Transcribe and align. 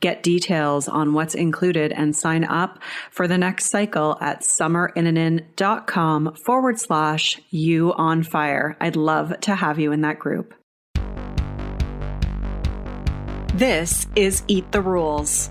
Get 0.00 0.22
details 0.22 0.88
on 0.88 1.12
what's 1.14 1.34
included 1.34 1.92
and 1.92 2.14
sign 2.14 2.44
up 2.44 2.78
for 3.10 3.28
the 3.28 3.38
next 3.38 3.70
cycle 3.70 4.16
at 4.20 4.42
summerinnanen.com 4.42 6.34
forward 6.34 6.78
slash 6.78 7.40
you 7.50 7.92
on 7.94 8.22
fire. 8.22 8.76
I'd 8.80 8.96
love 8.96 9.38
to 9.40 9.54
have 9.54 9.78
you 9.78 9.92
in 9.92 10.02
that 10.02 10.18
group. 10.18 10.54
This 13.54 14.06
is 14.14 14.44
Eat 14.46 14.70
the 14.70 14.80
Rules, 14.80 15.50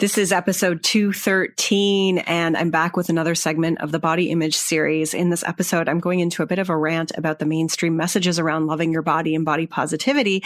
This 0.00 0.16
is 0.16 0.32
episode 0.32 0.82
213, 0.82 2.20
and 2.20 2.56
I'm 2.56 2.70
back 2.70 2.96
with 2.96 3.10
another 3.10 3.34
segment 3.34 3.82
of 3.82 3.92
the 3.92 3.98
body 3.98 4.30
image 4.30 4.56
series. 4.56 5.12
In 5.12 5.28
this 5.28 5.44
episode, 5.44 5.90
I'm 5.90 6.00
going 6.00 6.20
into 6.20 6.42
a 6.42 6.46
bit 6.46 6.58
of 6.58 6.70
a 6.70 6.76
rant 6.76 7.12
about 7.18 7.38
the 7.38 7.44
mainstream 7.44 7.98
messages 7.98 8.38
around 8.38 8.66
loving 8.66 8.92
your 8.92 9.02
body 9.02 9.34
and 9.34 9.44
body 9.44 9.66
positivity, 9.66 10.42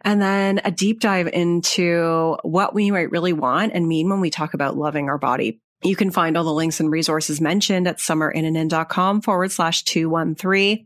and 0.00 0.20
then 0.20 0.60
a 0.64 0.72
deep 0.72 0.98
dive 0.98 1.28
into 1.28 2.36
what 2.42 2.74
we 2.74 2.90
might 2.90 3.12
really 3.12 3.32
want 3.32 3.74
and 3.74 3.86
mean 3.86 4.10
when 4.10 4.18
we 4.18 4.28
talk 4.28 4.54
about 4.54 4.76
loving 4.76 5.08
our 5.08 5.18
body. 5.18 5.60
You 5.86 5.94
can 5.94 6.10
find 6.10 6.36
all 6.36 6.42
the 6.42 6.52
links 6.52 6.80
and 6.80 6.90
resources 6.90 7.40
mentioned 7.40 7.86
at 7.86 7.98
summerinnanen.com 7.98 9.20
forward 9.20 9.52
slash 9.52 9.84
213. 9.84 10.84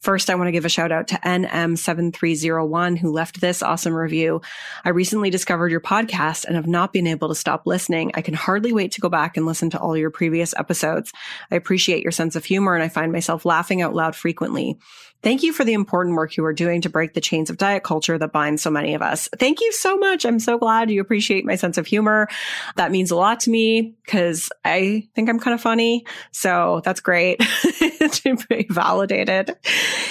First, 0.00 0.28
I 0.28 0.34
want 0.34 0.48
to 0.48 0.52
give 0.52 0.66
a 0.66 0.68
shout 0.68 0.92
out 0.92 1.08
to 1.08 1.14
NM7301 1.14 2.98
who 2.98 3.10
left 3.10 3.40
this 3.40 3.62
awesome 3.62 3.94
review. 3.94 4.42
I 4.84 4.90
recently 4.90 5.30
discovered 5.30 5.70
your 5.70 5.80
podcast 5.80 6.44
and 6.44 6.56
have 6.56 6.66
not 6.66 6.92
been 6.92 7.06
able 7.06 7.28
to 7.28 7.34
stop 7.34 7.66
listening. 7.66 8.10
I 8.14 8.20
can 8.20 8.34
hardly 8.34 8.74
wait 8.74 8.92
to 8.92 9.00
go 9.00 9.08
back 9.08 9.38
and 9.38 9.46
listen 9.46 9.70
to 9.70 9.80
all 9.80 9.96
your 9.96 10.10
previous 10.10 10.52
episodes. 10.54 11.12
I 11.50 11.54
appreciate 11.54 12.02
your 12.02 12.12
sense 12.12 12.36
of 12.36 12.44
humor 12.44 12.74
and 12.74 12.84
I 12.84 12.90
find 12.90 13.10
myself 13.10 13.46
laughing 13.46 13.80
out 13.80 13.94
loud 13.94 14.14
frequently. 14.14 14.78
Thank 15.22 15.42
you 15.42 15.52
for 15.52 15.64
the 15.64 15.72
important 15.72 16.16
work 16.16 16.36
you 16.36 16.44
are 16.44 16.52
doing 16.52 16.80
to 16.80 16.88
break 16.88 17.14
the 17.14 17.20
chains 17.20 17.48
of 17.48 17.56
diet 17.56 17.84
culture 17.84 18.18
that 18.18 18.32
binds 18.32 18.60
so 18.60 18.70
many 18.70 18.94
of 18.94 19.02
us. 19.02 19.28
Thank 19.38 19.60
you 19.60 19.70
so 19.72 19.96
much. 19.96 20.24
I'm 20.24 20.40
so 20.40 20.58
glad 20.58 20.90
you 20.90 21.00
appreciate 21.00 21.44
my 21.44 21.54
sense 21.54 21.78
of 21.78 21.86
humor. 21.86 22.28
That 22.74 22.90
means 22.90 23.10
a 23.10 23.16
lot 23.16 23.40
to 23.40 23.50
me 23.50 23.94
because 24.04 24.50
I 24.64 25.08
think 25.14 25.28
I'm 25.28 25.38
kind 25.38 25.54
of 25.54 25.60
funny. 25.60 26.04
So 26.32 26.80
that's 26.84 27.00
great 27.00 27.38
to 27.62 28.36
be 28.48 28.66
validated. 28.68 29.56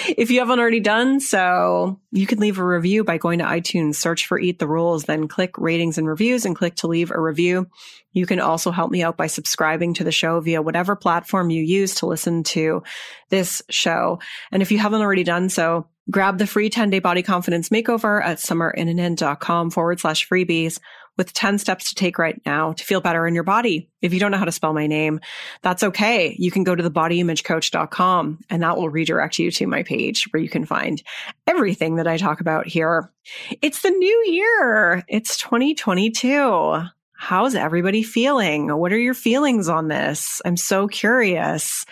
If 0.08 0.30
you 0.30 0.38
haven't 0.40 0.58
already 0.58 0.80
done 0.80 1.20
so, 1.20 2.00
you 2.10 2.26
can 2.26 2.38
leave 2.38 2.58
a 2.58 2.64
review 2.64 3.04
by 3.04 3.18
going 3.18 3.38
to 3.40 3.44
iTunes, 3.44 3.96
search 3.96 4.26
for 4.26 4.38
Eat 4.38 4.58
the 4.58 4.68
Rules, 4.68 5.04
then 5.04 5.28
click 5.28 5.58
ratings 5.58 5.98
and 5.98 6.08
reviews 6.08 6.46
and 6.46 6.56
click 6.56 6.76
to 6.76 6.86
leave 6.86 7.10
a 7.10 7.20
review. 7.20 7.68
You 8.12 8.26
can 8.26 8.40
also 8.40 8.70
help 8.70 8.90
me 8.90 9.02
out 9.02 9.16
by 9.16 9.26
subscribing 9.26 9.94
to 9.94 10.04
the 10.04 10.12
show 10.12 10.40
via 10.40 10.62
whatever 10.62 10.96
platform 10.96 11.50
you 11.50 11.62
use 11.62 11.94
to 11.96 12.06
listen 12.06 12.42
to 12.44 12.82
this 13.30 13.62
show. 13.70 14.18
And 14.50 14.62
if 14.62 14.70
you 14.70 14.78
haven't 14.78 15.00
already 15.00 15.24
done 15.24 15.48
so, 15.48 15.86
grab 16.10 16.38
the 16.38 16.46
free 16.46 16.68
10 16.68 16.90
day 16.90 16.98
body 16.98 17.22
confidence 17.22 17.68
makeover 17.68 18.22
at 18.24 18.38
summerinnanen.com 18.38 19.70
forward 19.70 20.00
slash 20.00 20.28
freebies 20.28 20.78
with 21.18 21.32
10 21.32 21.58
steps 21.58 21.90
to 21.90 21.94
take 21.94 22.18
right 22.18 22.40
now 22.46 22.72
to 22.72 22.84
feel 22.84 23.00
better 23.00 23.26
in 23.26 23.34
your 23.34 23.44
body. 23.44 23.90
If 24.00 24.14
you 24.14 24.20
don't 24.20 24.30
know 24.30 24.38
how 24.38 24.46
to 24.46 24.52
spell 24.52 24.72
my 24.72 24.86
name, 24.86 25.20
that's 25.62 25.82
okay. 25.82 26.34
You 26.38 26.50
can 26.50 26.64
go 26.64 26.74
to 26.74 26.82
thebodyimagecoach.com 26.82 28.38
and 28.48 28.62
that 28.62 28.76
will 28.76 28.88
redirect 28.88 29.38
you 29.38 29.50
to 29.50 29.66
my 29.66 29.82
page 29.82 30.26
where 30.30 30.42
you 30.42 30.48
can 30.48 30.64
find 30.64 31.02
everything 31.46 31.96
that 31.96 32.06
I 32.06 32.16
talk 32.16 32.40
about 32.40 32.66
here. 32.66 33.12
It's 33.60 33.82
the 33.82 33.90
new 33.90 34.24
year. 34.26 35.04
It's 35.06 35.36
2022. 35.36 36.86
How's 37.24 37.54
everybody 37.54 38.02
feeling? 38.02 38.66
What 38.66 38.92
are 38.92 38.98
your 38.98 39.14
feelings 39.14 39.68
on 39.68 39.86
this? 39.86 40.42
I'm 40.44 40.56
so 40.56 40.88
curious. 40.88 41.86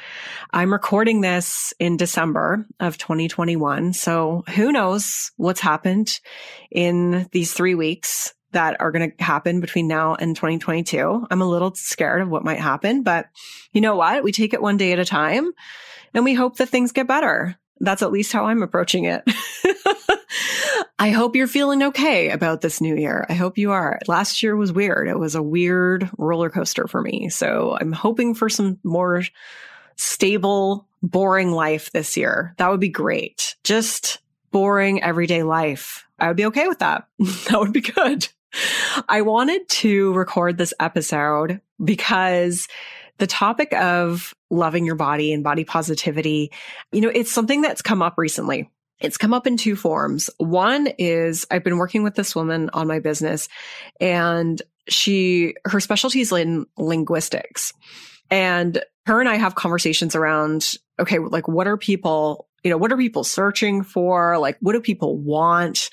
I'm 0.50 0.72
recording 0.72 1.20
this 1.20 1.72
in 1.78 1.96
December 1.96 2.66
of 2.80 2.98
2021. 2.98 3.92
So 3.92 4.42
who 4.56 4.72
knows 4.72 5.30
what's 5.36 5.60
happened 5.60 6.18
in 6.68 7.28
these 7.30 7.52
three 7.52 7.76
weeks 7.76 8.34
that 8.50 8.80
are 8.80 8.90
going 8.90 9.12
to 9.12 9.24
happen 9.24 9.60
between 9.60 9.86
now 9.86 10.16
and 10.16 10.34
2022. 10.34 11.28
I'm 11.30 11.42
a 11.42 11.48
little 11.48 11.76
scared 11.76 12.22
of 12.22 12.28
what 12.28 12.44
might 12.44 12.58
happen, 12.58 13.04
but 13.04 13.26
you 13.72 13.80
know 13.80 13.94
what? 13.94 14.24
We 14.24 14.32
take 14.32 14.52
it 14.52 14.60
one 14.60 14.78
day 14.78 14.90
at 14.90 14.98
a 14.98 15.04
time 15.04 15.52
and 16.12 16.24
we 16.24 16.34
hope 16.34 16.56
that 16.56 16.70
things 16.70 16.90
get 16.90 17.06
better. 17.06 17.56
That's 17.78 18.02
at 18.02 18.10
least 18.10 18.32
how 18.32 18.46
I'm 18.46 18.64
approaching 18.64 19.04
it. 19.04 19.22
I 21.00 21.12
hope 21.12 21.34
you're 21.34 21.46
feeling 21.46 21.82
okay 21.82 22.28
about 22.28 22.60
this 22.60 22.78
new 22.78 22.94
year. 22.94 23.24
I 23.30 23.32
hope 23.32 23.56
you 23.56 23.70
are. 23.72 23.98
Last 24.06 24.42
year 24.42 24.54
was 24.54 24.70
weird. 24.70 25.08
It 25.08 25.18
was 25.18 25.34
a 25.34 25.42
weird 25.42 26.10
roller 26.18 26.50
coaster 26.50 26.86
for 26.86 27.00
me. 27.00 27.30
So 27.30 27.78
I'm 27.80 27.90
hoping 27.90 28.34
for 28.34 28.50
some 28.50 28.78
more 28.84 29.22
stable, 29.96 30.86
boring 31.02 31.52
life 31.52 31.90
this 31.92 32.18
year. 32.18 32.52
That 32.58 32.70
would 32.70 32.80
be 32.80 32.90
great. 32.90 33.56
Just 33.64 34.18
boring 34.50 35.02
everyday 35.02 35.42
life. 35.42 36.06
I 36.18 36.28
would 36.28 36.36
be 36.36 36.44
okay 36.44 36.68
with 36.68 36.80
that. 36.80 37.08
that 37.18 37.58
would 37.58 37.72
be 37.72 37.80
good. 37.80 38.28
I 39.08 39.22
wanted 39.22 39.66
to 39.70 40.12
record 40.12 40.58
this 40.58 40.74
episode 40.80 41.62
because 41.82 42.68
the 43.16 43.26
topic 43.26 43.72
of 43.72 44.34
loving 44.50 44.84
your 44.84 44.96
body 44.96 45.32
and 45.32 45.42
body 45.42 45.64
positivity, 45.64 46.52
you 46.92 47.00
know, 47.00 47.08
it's 47.08 47.32
something 47.32 47.62
that's 47.62 47.80
come 47.80 48.02
up 48.02 48.18
recently. 48.18 48.68
It's 49.00 49.16
come 49.16 49.32
up 49.32 49.46
in 49.46 49.56
two 49.56 49.76
forms. 49.76 50.30
One 50.38 50.88
is 50.98 51.46
I've 51.50 51.64
been 51.64 51.78
working 51.78 52.02
with 52.02 52.14
this 52.14 52.34
woman 52.34 52.70
on 52.72 52.86
my 52.86 52.98
business 52.98 53.48
and 54.00 54.60
she, 54.88 55.54
her 55.64 55.80
specialty 55.80 56.20
is 56.20 56.32
in 56.32 56.66
linguistics. 56.76 57.72
And 58.30 58.82
her 59.06 59.20
and 59.20 59.28
I 59.28 59.36
have 59.36 59.54
conversations 59.54 60.14
around, 60.14 60.76
okay, 60.98 61.18
like 61.18 61.48
what 61.48 61.66
are 61.66 61.76
people, 61.76 62.48
you 62.62 62.70
know, 62.70 62.76
what 62.76 62.92
are 62.92 62.96
people 62.96 63.24
searching 63.24 63.82
for? 63.82 64.38
Like, 64.38 64.58
what 64.60 64.72
do 64.72 64.80
people 64.80 65.16
want 65.16 65.90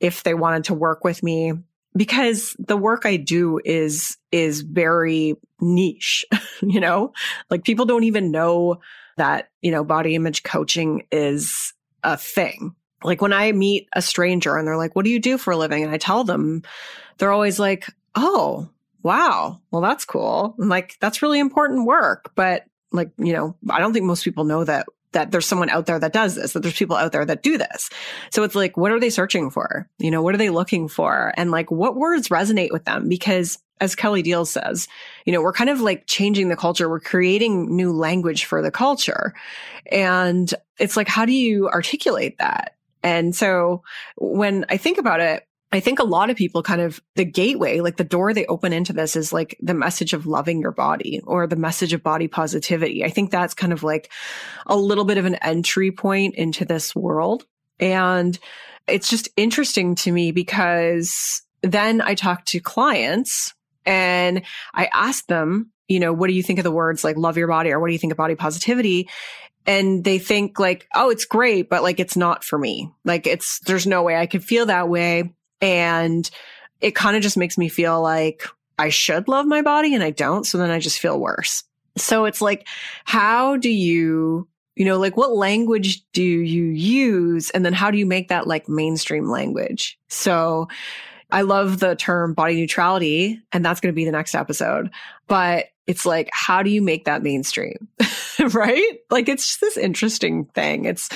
if 0.00 0.22
they 0.22 0.34
wanted 0.34 0.64
to 0.64 0.74
work 0.74 1.04
with 1.04 1.22
me? 1.22 1.52
because 1.96 2.54
the 2.58 2.76
work 2.76 3.04
I 3.04 3.16
do 3.16 3.60
is, 3.64 4.16
is 4.30 4.60
very 4.60 5.36
niche, 5.60 6.24
you 6.62 6.80
know, 6.80 7.12
like 7.50 7.64
people 7.64 7.84
don't 7.84 8.04
even 8.04 8.30
know 8.30 8.80
that, 9.16 9.50
you 9.60 9.70
know, 9.70 9.84
body 9.84 10.14
image 10.14 10.42
coaching 10.42 11.06
is 11.10 11.74
a 12.02 12.16
thing. 12.16 12.74
Like 13.02 13.22
when 13.22 13.32
I 13.32 13.52
meet 13.52 13.88
a 13.94 14.02
stranger 14.02 14.56
and 14.56 14.66
they're 14.66 14.76
like, 14.76 14.94
what 14.94 15.04
do 15.04 15.10
you 15.10 15.20
do 15.20 15.38
for 15.38 15.52
a 15.52 15.56
living? 15.56 15.82
And 15.82 15.92
I 15.92 15.98
tell 15.98 16.24
them, 16.24 16.62
they're 17.18 17.32
always 17.32 17.58
like, 17.58 17.86
oh, 18.14 18.68
wow. 19.02 19.60
Well, 19.70 19.82
that's 19.82 20.04
cool. 20.04 20.54
I'm 20.60 20.68
like, 20.68 20.96
that's 21.00 21.22
really 21.22 21.38
important 21.38 21.86
work. 21.86 22.32
But 22.34 22.64
like, 22.92 23.10
you 23.18 23.32
know, 23.32 23.56
I 23.70 23.78
don't 23.78 23.92
think 23.92 24.04
most 24.04 24.24
people 24.24 24.44
know 24.44 24.64
that 24.64 24.86
that 25.12 25.30
there's 25.32 25.46
someone 25.46 25.70
out 25.70 25.86
there 25.86 25.98
that 25.98 26.12
does 26.12 26.36
this, 26.36 26.52
that 26.52 26.60
there's 26.60 26.78
people 26.78 26.96
out 26.96 27.12
there 27.12 27.24
that 27.24 27.42
do 27.42 27.58
this. 27.58 27.90
So 28.30 28.44
it's 28.44 28.54
like, 28.54 28.76
what 28.76 28.92
are 28.92 29.00
they 29.00 29.10
searching 29.10 29.50
for? 29.50 29.88
You 29.98 30.10
know, 30.10 30.22
what 30.22 30.34
are 30.34 30.38
they 30.38 30.50
looking 30.50 30.86
for? 30.86 31.32
And 31.36 31.50
like, 31.50 31.70
what 31.70 31.96
words 31.96 32.28
resonate 32.28 32.70
with 32.70 32.84
them? 32.84 33.08
Because 33.08 33.58
as 33.80 33.94
Kelly 33.94 34.22
Diels 34.22 34.48
says, 34.48 34.86
you 35.24 35.32
know, 35.32 35.40
we're 35.40 35.52
kind 35.52 35.70
of 35.70 35.80
like 35.80 36.06
changing 36.06 36.48
the 36.48 36.56
culture. 36.56 36.88
We're 36.88 37.00
creating 37.00 37.74
new 37.74 37.92
language 37.92 38.44
for 38.44 38.62
the 38.62 38.70
culture. 38.70 39.34
And 39.90 40.52
it's 40.78 40.96
like, 40.96 41.08
how 41.08 41.24
do 41.24 41.32
you 41.32 41.68
articulate 41.68 42.38
that? 42.38 42.76
And 43.02 43.34
so 43.34 43.82
when 44.16 44.66
I 44.68 44.76
think 44.76 44.98
about 44.98 45.20
it, 45.20 45.46
I 45.72 45.80
think 45.80 46.00
a 46.00 46.04
lot 46.04 46.30
of 46.30 46.36
people 46.36 46.62
kind 46.62 46.80
of 46.80 47.00
the 47.14 47.24
gateway, 47.24 47.80
like 47.80 47.96
the 47.96 48.04
door 48.04 48.34
they 48.34 48.44
open 48.46 48.72
into 48.72 48.92
this 48.92 49.14
is 49.14 49.32
like 49.32 49.56
the 49.60 49.74
message 49.74 50.12
of 50.12 50.26
loving 50.26 50.60
your 50.60 50.72
body 50.72 51.20
or 51.24 51.46
the 51.46 51.56
message 51.56 51.92
of 51.92 52.02
body 52.02 52.26
positivity. 52.26 53.04
I 53.04 53.10
think 53.10 53.30
that's 53.30 53.54
kind 53.54 53.72
of 53.72 53.84
like 53.84 54.10
a 54.66 54.76
little 54.76 55.04
bit 55.04 55.16
of 55.16 55.26
an 55.26 55.36
entry 55.36 55.92
point 55.92 56.34
into 56.34 56.64
this 56.64 56.94
world. 56.94 57.46
And 57.78 58.36
it's 58.88 59.08
just 59.08 59.28
interesting 59.36 59.94
to 59.96 60.10
me 60.10 60.32
because 60.32 61.42
then 61.62 62.00
I 62.00 62.14
talk 62.14 62.44
to 62.46 62.58
clients 62.58 63.54
and 63.86 64.42
I 64.74 64.88
ask 64.92 65.26
them, 65.26 65.70
you 65.88 66.00
know, 66.00 66.12
what 66.12 66.28
do 66.28 66.34
you 66.34 66.42
think 66.42 66.58
of 66.58 66.64
the 66.64 66.70
words 66.70 67.02
like 67.02 67.16
love 67.16 67.36
your 67.36 67.48
body 67.48 67.70
or 67.70 67.80
what 67.80 67.88
do 67.88 67.92
you 67.92 67.98
think 67.98 68.12
of 68.12 68.16
body 68.16 68.34
positivity? 68.34 69.08
And 69.66 70.04
they 70.04 70.18
think 70.18 70.58
like, 70.58 70.86
oh, 70.94 71.10
it's 71.10 71.24
great, 71.24 71.68
but 71.68 71.82
like 71.82 72.00
it's 72.00 72.16
not 72.16 72.44
for 72.44 72.58
me. 72.58 72.90
Like 73.04 73.26
it's, 73.26 73.58
there's 73.60 73.86
no 73.86 74.02
way 74.02 74.16
I 74.16 74.26
could 74.26 74.44
feel 74.44 74.66
that 74.66 74.88
way. 74.88 75.34
And 75.60 76.28
it 76.80 76.94
kind 76.94 77.16
of 77.16 77.22
just 77.22 77.36
makes 77.36 77.58
me 77.58 77.68
feel 77.68 78.00
like 78.00 78.46
I 78.78 78.88
should 78.88 79.28
love 79.28 79.46
my 79.46 79.62
body 79.62 79.94
and 79.94 80.02
I 80.02 80.10
don't. 80.10 80.46
So 80.46 80.58
then 80.58 80.70
I 80.70 80.78
just 80.78 80.98
feel 80.98 81.20
worse. 81.20 81.64
So 81.96 82.24
it's 82.24 82.40
like, 82.40 82.66
how 83.04 83.56
do 83.56 83.68
you, 83.68 84.48
you 84.76 84.84
know, 84.86 84.98
like 84.98 85.16
what 85.16 85.32
language 85.32 86.02
do 86.12 86.22
you 86.22 86.64
use? 86.64 87.50
And 87.50 87.64
then 87.64 87.74
how 87.74 87.90
do 87.90 87.98
you 87.98 88.06
make 88.06 88.28
that 88.28 88.46
like 88.46 88.68
mainstream 88.68 89.28
language? 89.28 89.98
So 90.08 90.68
I 91.32 91.42
love 91.42 91.80
the 91.80 91.96
term 91.96 92.34
body 92.34 92.56
neutrality, 92.56 93.40
and 93.52 93.64
that's 93.64 93.80
going 93.80 93.92
to 93.92 93.96
be 93.96 94.04
the 94.04 94.12
next 94.12 94.34
episode. 94.34 94.90
But 95.26 95.66
it's 95.86 96.06
like, 96.06 96.28
how 96.32 96.62
do 96.62 96.70
you 96.70 96.82
make 96.82 97.06
that 97.06 97.22
mainstream? 97.22 97.88
right? 98.52 98.98
Like 99.10 99.28
it's 99.28 99.44
just 99.44 99.60
this 99.60 99.76
interesting 99.76 100.44
thing. 100.44 100.84
It's, 100.84 101.08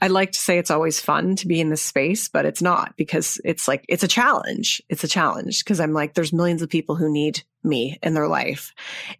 I 0.00 0.08
like 0.08 0.32
to 0.32 0.38
say 0.40 0.58
it's 0.58 0.72
always 0.72 1.00
fun 1.00 1.36
to 1.36 1.46
be 1.46 1.60
in 1.60 1.70
this 1.70 1.82
space, 1.82 2.28
but 2.28 2.44
it's 2.44 2.60
not 2.60 2.96
because 2.96 3.40
it's 3.44 3.68
like, 3.68 3.84
it's 3.88 4.02
a 4.02 4.08
challenge. 4.08 4.82
It's 4.88 5.04
a 5.04 5.08
challenge 5.08 5.62
because 5.62 5.78
I'm 5.78 5.92
like, 5.92 6.14
there's 6.14 6.32
millions 6.32 6.62
of 6.62 6.68
people 6.68 6.96
who 6.96 7.12
need 7.12 7.42
me 7.62 7.98
in 8.02 8.14
their 8.14 8.26
life. 8.26 8.74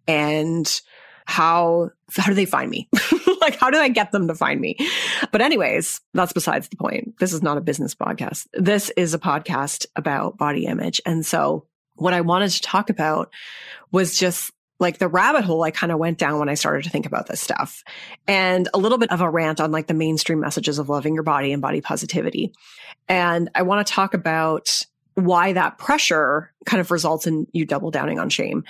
And 0.05 0.69
how, 1.25 1.91
how 2.17 2.27
do 2.27 2.33
they 2.33 2.45
find 2.45 2.69
me? 2.69 2.89
like, 3.49 3.59
how 3.59 3.69
do 3.69 3.77
I 3.77 3.89
get 3.89 4.11
them 4.11 4.27
to 4.27 4.35
find 4.35 4.59
me? 4.59 4.77
But 5.31 5.41
anyways, 5.41 6.01
that's 6.13 6.33
besides 6.33 6.69
the 6.69 6.77
point. 6.77 7.15
This 7.19 7.33
is 7.33 7.41
not 7.41 7.57
a 7.57 7.61
business 7.61 7.95
podcast. 7.95 8.47
This 8.53 8.89
is 8.91 9.13
a 9.13 9.19
podcast 9.19 9.85
about 9.95 10.37
body 10.37 10.65
image. 10.65 11.01
And 11.05 11.25
so 11.25 11.65
what 11.95 12.13
I 12.13 12.21
wanted 12.21 12.51
to 12.51 12.61
talk 12.61 12.89
about 12.89 13.31
was 13.91 14.17
just 14.17 14.51
like 14.79 14.97
the 14.97 15.07
rabbit 15.07 15.43
hole 15.43 15.63
I 15.63 15.71
kind 15.71 15.91
of 15.91 15.99
went 15.99 16.17
down 16.17 16.39
when 16.39 16.47
I 16.47 16.53
started 16.53 16.83
to 16.85 16.89
think 16.89 17.05
about 17.05 17.27
this 17.27 17.41
stuff 17.41 17.83
and 18.27 18.69
a 18.73 18.77
little 18.77 18.97
bit 18.97 19.11
of 19.11 19.19
a 19.19 19.29
rant 19.29 19.59
on 19.59 19.71
like 19.71 19.87
the 19.87 19.93
mainstream 19.93 20.39
messages 20.39 20.79
of 20.79 20.87
loving 20.87 21.13
your 21.13 21.23
body 21.23 21.51
and 21.51 21.61
body 21.61 21.81
positivity. 21.81 22.53
And 23.09 23.49
I 23.55 23.63
want 23.63 23.85
to 23.85 23.93
talk 23.93 24.13
about 24.13 24.85
why 25.15 25.53
that 25.53 25.77
pressure 25.77 26.53
kind 26.65 26.79
of 26.79 26.91
results 26.91 27.27
in 27.27 27.45
you 27.51 27.65
double 27.65 27.91
downing 27.91 28.19
on 28.19 28.29
shame 28.29 28.63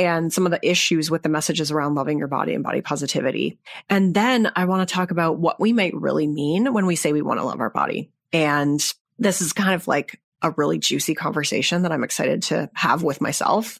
and 0.00 0.32
some 0.32 0.46
of 0.46 0.52
the 0.52 0.66
issues 0.66 1.10
with 1.10 1.22
the 1.22 1.28
messages 1.28 1.70
around 1.70 1.94
loving 1.94 2.18
your 2.18 2.26
body 2.26 2.54
and 2.54 2.64
body 2.64 2.80
positivity. 2.80 3.58
And 3.90 4.14
then 4.14 4.50
I 4.56 4.64
want 4.64 4.88
to 4.88 4.92
talk 4.92 5.10
about 5.10 5.38
what 5.38 5.60
we 5.60 5.74
might 5.74 5.94
really 5.94 6.26
mean 6.26 6.72
when 6.72 6.86
we 6.86 6.96
say 6.96 7.12
we 7.12 7.20
want 7.20 7.38
to 7.38 7.44
love 7.44 7.60
our 7.60 7.68
body. 7.68 8.10
And 8.32 8.82
this 9.18 9.42
is 9.42 9.52
kind 9.52 9.74
of 9.74 9.86
like 9.86 10.18
a 10.40 10.52
really 10.52 10.78
juicy 10.78 11.14
conversation 11.14 11.82
that 11.82 11.92
I'm 11.92 12.02
excited 12.02 12.44
to 12.44 12.70
have 12.72 13.02
with 13.02 13.20
myself. 13.20 13.78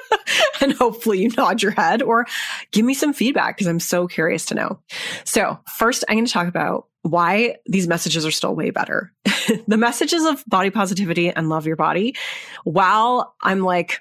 and 0.60 0.72
hopefully 0.72 1.20
you 1.22 1.30
nod 1.36 1.62
your 1.62 1.72
head 1.72 2.00
or 2.00 2.26
give 2.70 2.84
me 2.84 2.94
some 2.94 3.12
feedback 3.12 3.56
because 3.56 3.66
I'm 3.66 3.80
so 3.80 4.06
curious 4.06 4.46
to 4.46 4.54
know. 4.54 4.78
So, 5.24 5.58
first, 5.76 6.04
I'm 6.08 6.14
going 6.14 6.26
to 6.26 6.32
talk 6.32 6.46
about 6.46 6.86
why 7.02 7.56
these 7.66 7.88
messages 7.88 8.24
are 8.24 8.30
still 8.30 8.54
way 8.54 8.70
better. 8.70 9.12
the 9.66 9.76
messages 9.76 10.24
of 10.24 10.44
body 10.46 10.70
positivity 10.70 11.30
and 11.30 11.48
love 11.48 11.66
your 11.66 11.76
body, 11.76 12.14
while 12.62 13.34
I'm 13.42 13.60
like, 13.60 14.00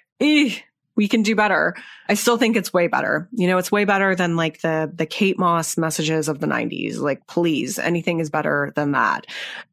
we 0.96 1.08
can 1.08 1.24
do 1.24 1.36
better. 1.36 1.76
I 2.08 2.14
still 2.14 2.38
think 2.38 2.56
it's 2.56 2.74
way 2.74 2.88
better. 2.88 3.28
You 3.32 3.48
know, 3.48 3.58
it's 3.58 3.72
way 3.72 3.86
better 3.86 4.16
than 4.16 4.36
like 4.36 4.62
the 4.62 4.92
the 4.94 5.06
Kate 5.06 5.38
Moss 5.38 5.78
messages 5.78 6.28
of 6.28 6.40
the 6.40 6.48
90s. 6.48 6.98
Like, 6.98 7.28
please, 7.28 7.78
anything 7.78 8.20
is 8.20 8.30
better 8.30 8.72
than 8.76 8.92
that. 8.92 9.26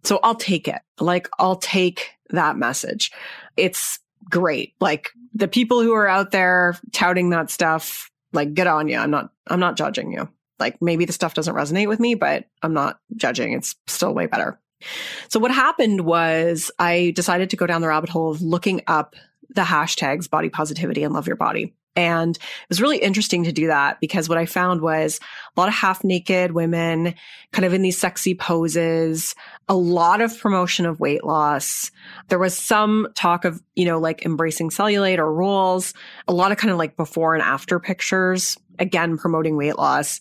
So 0.03 0.21
I'll 0.23 0.35
take 0.35 0.69
it. 0.69 0.81
Like, 1.01 1.29
I'll 1.39 1.57
take 1.57 2.11
that 2.31 2.57
message. 2.57 3.13
It's 3.57 3.99
great. 4.31 4.75
Like 4.81 5.11
the 5.35 5.49
people 5.49 5.83
who 5.83 5.93
are 5.93 6.09
out 6.09 6.31
there 6.31 6.77
touting 6.93 7.31
that 7.31 7.51
stuff, 7.51 8.11
like 8.33 8.55
get 8.55 8.67
on 8.67 8.89
you. 8.89 8.99
I'm 8.99 9.11
not, 9.11 9.31
I'm 9.47 9.61
not 9.61 9.77
judging 9.77 10.13
you. 10.13 10.29
Like 10.59 10.81
maybe 10.81 11.05
the 11.05 11.13
stuff 11.13 11.35
doesn't 11.35 11.55
resonate 11.55 11.89
with 11.89 12.01
me, 12.01 12.15
but 12.15 12.45
I'm 12.63 12.75
not 12.75 12.99
judging. 13.17 13.53
It's 13.53 13.75
still 13.87 14.15
way 14.15 14.27
better. 14.27 14.59
So 15.29 15.39
what 15.39 15.53
happened 15.53 16.03
was 16.03 16.71
I 16.79 17.13
decided 17.15 17.51
to 17.51 17.57
go 17.57 17.67
down 17.67 17.83
the 17.83 17.89
rabbit 17.89 18.11
hole 18.11 18.31
of 18.31 18.43
looking 18.43 18.83
up 18.87 19.15
the 19.55 19.63
hashtags 19.63 20.29
body 20.29 20.49
positivity 20.49 21.05
and 21.05 21.15
love 21.15 21.27
your 21.27 21.37
body. 21.37 21.75
And 21.95 22.37
it 22.37 22.69
was 22.71 22.81
really 22.81 22.97
interesting 22.99 23.45
to 23.45 23.53
do 23.53 23.67
that 23.67 24.01
because 24.01 24.29
what 24.29 24.39
I 24.39 24.47
found 24.47 24.81
was 24.81 25.21
a 25.55 25.61
lot 25.61 25.69
of 25.69 25.75
half 25.75 26.03
naked 26.03 26.53
women 26.53 27.15
kind 27.53 27.67
of 27.67 27.75
in 27.75 27.83
these 27.83 27.99
sexy 27.99 28.35
poses, 28.35 29.35
a 29.69 29.75
lot 29.75 30.23
of 30.23 30.39
promotion 30.39 30.87
of 30.87 31.01
weight 31.01 31.23
loss. 31.23 31.91
There 32.29 32.39
was 32.39 32.57
some 32.57 33.09
talk 33.15 33.45
of, 33.45 33.63
you 33.75 33.85
know, 33.85 33.99
like 33.99 34.25
embracing 34.25 34.71
cellulite 34.71 35.19
or 35.19 35.33
rolls, 35.33 35.93
a 36.27 36.33
lot 36.33 36.51
of 36.51 36.57
kind 36.57 36.71
of 36.71 36.79
like 36.79 36.97
before 36.97 37.35
and 37.35 37.43
after 37.43 37.79
pictures, 37.79 38.57
again, 38.79 39.19
promoting 39.19 39.57
weight 39.57 39.77
loss. 39.77 40.21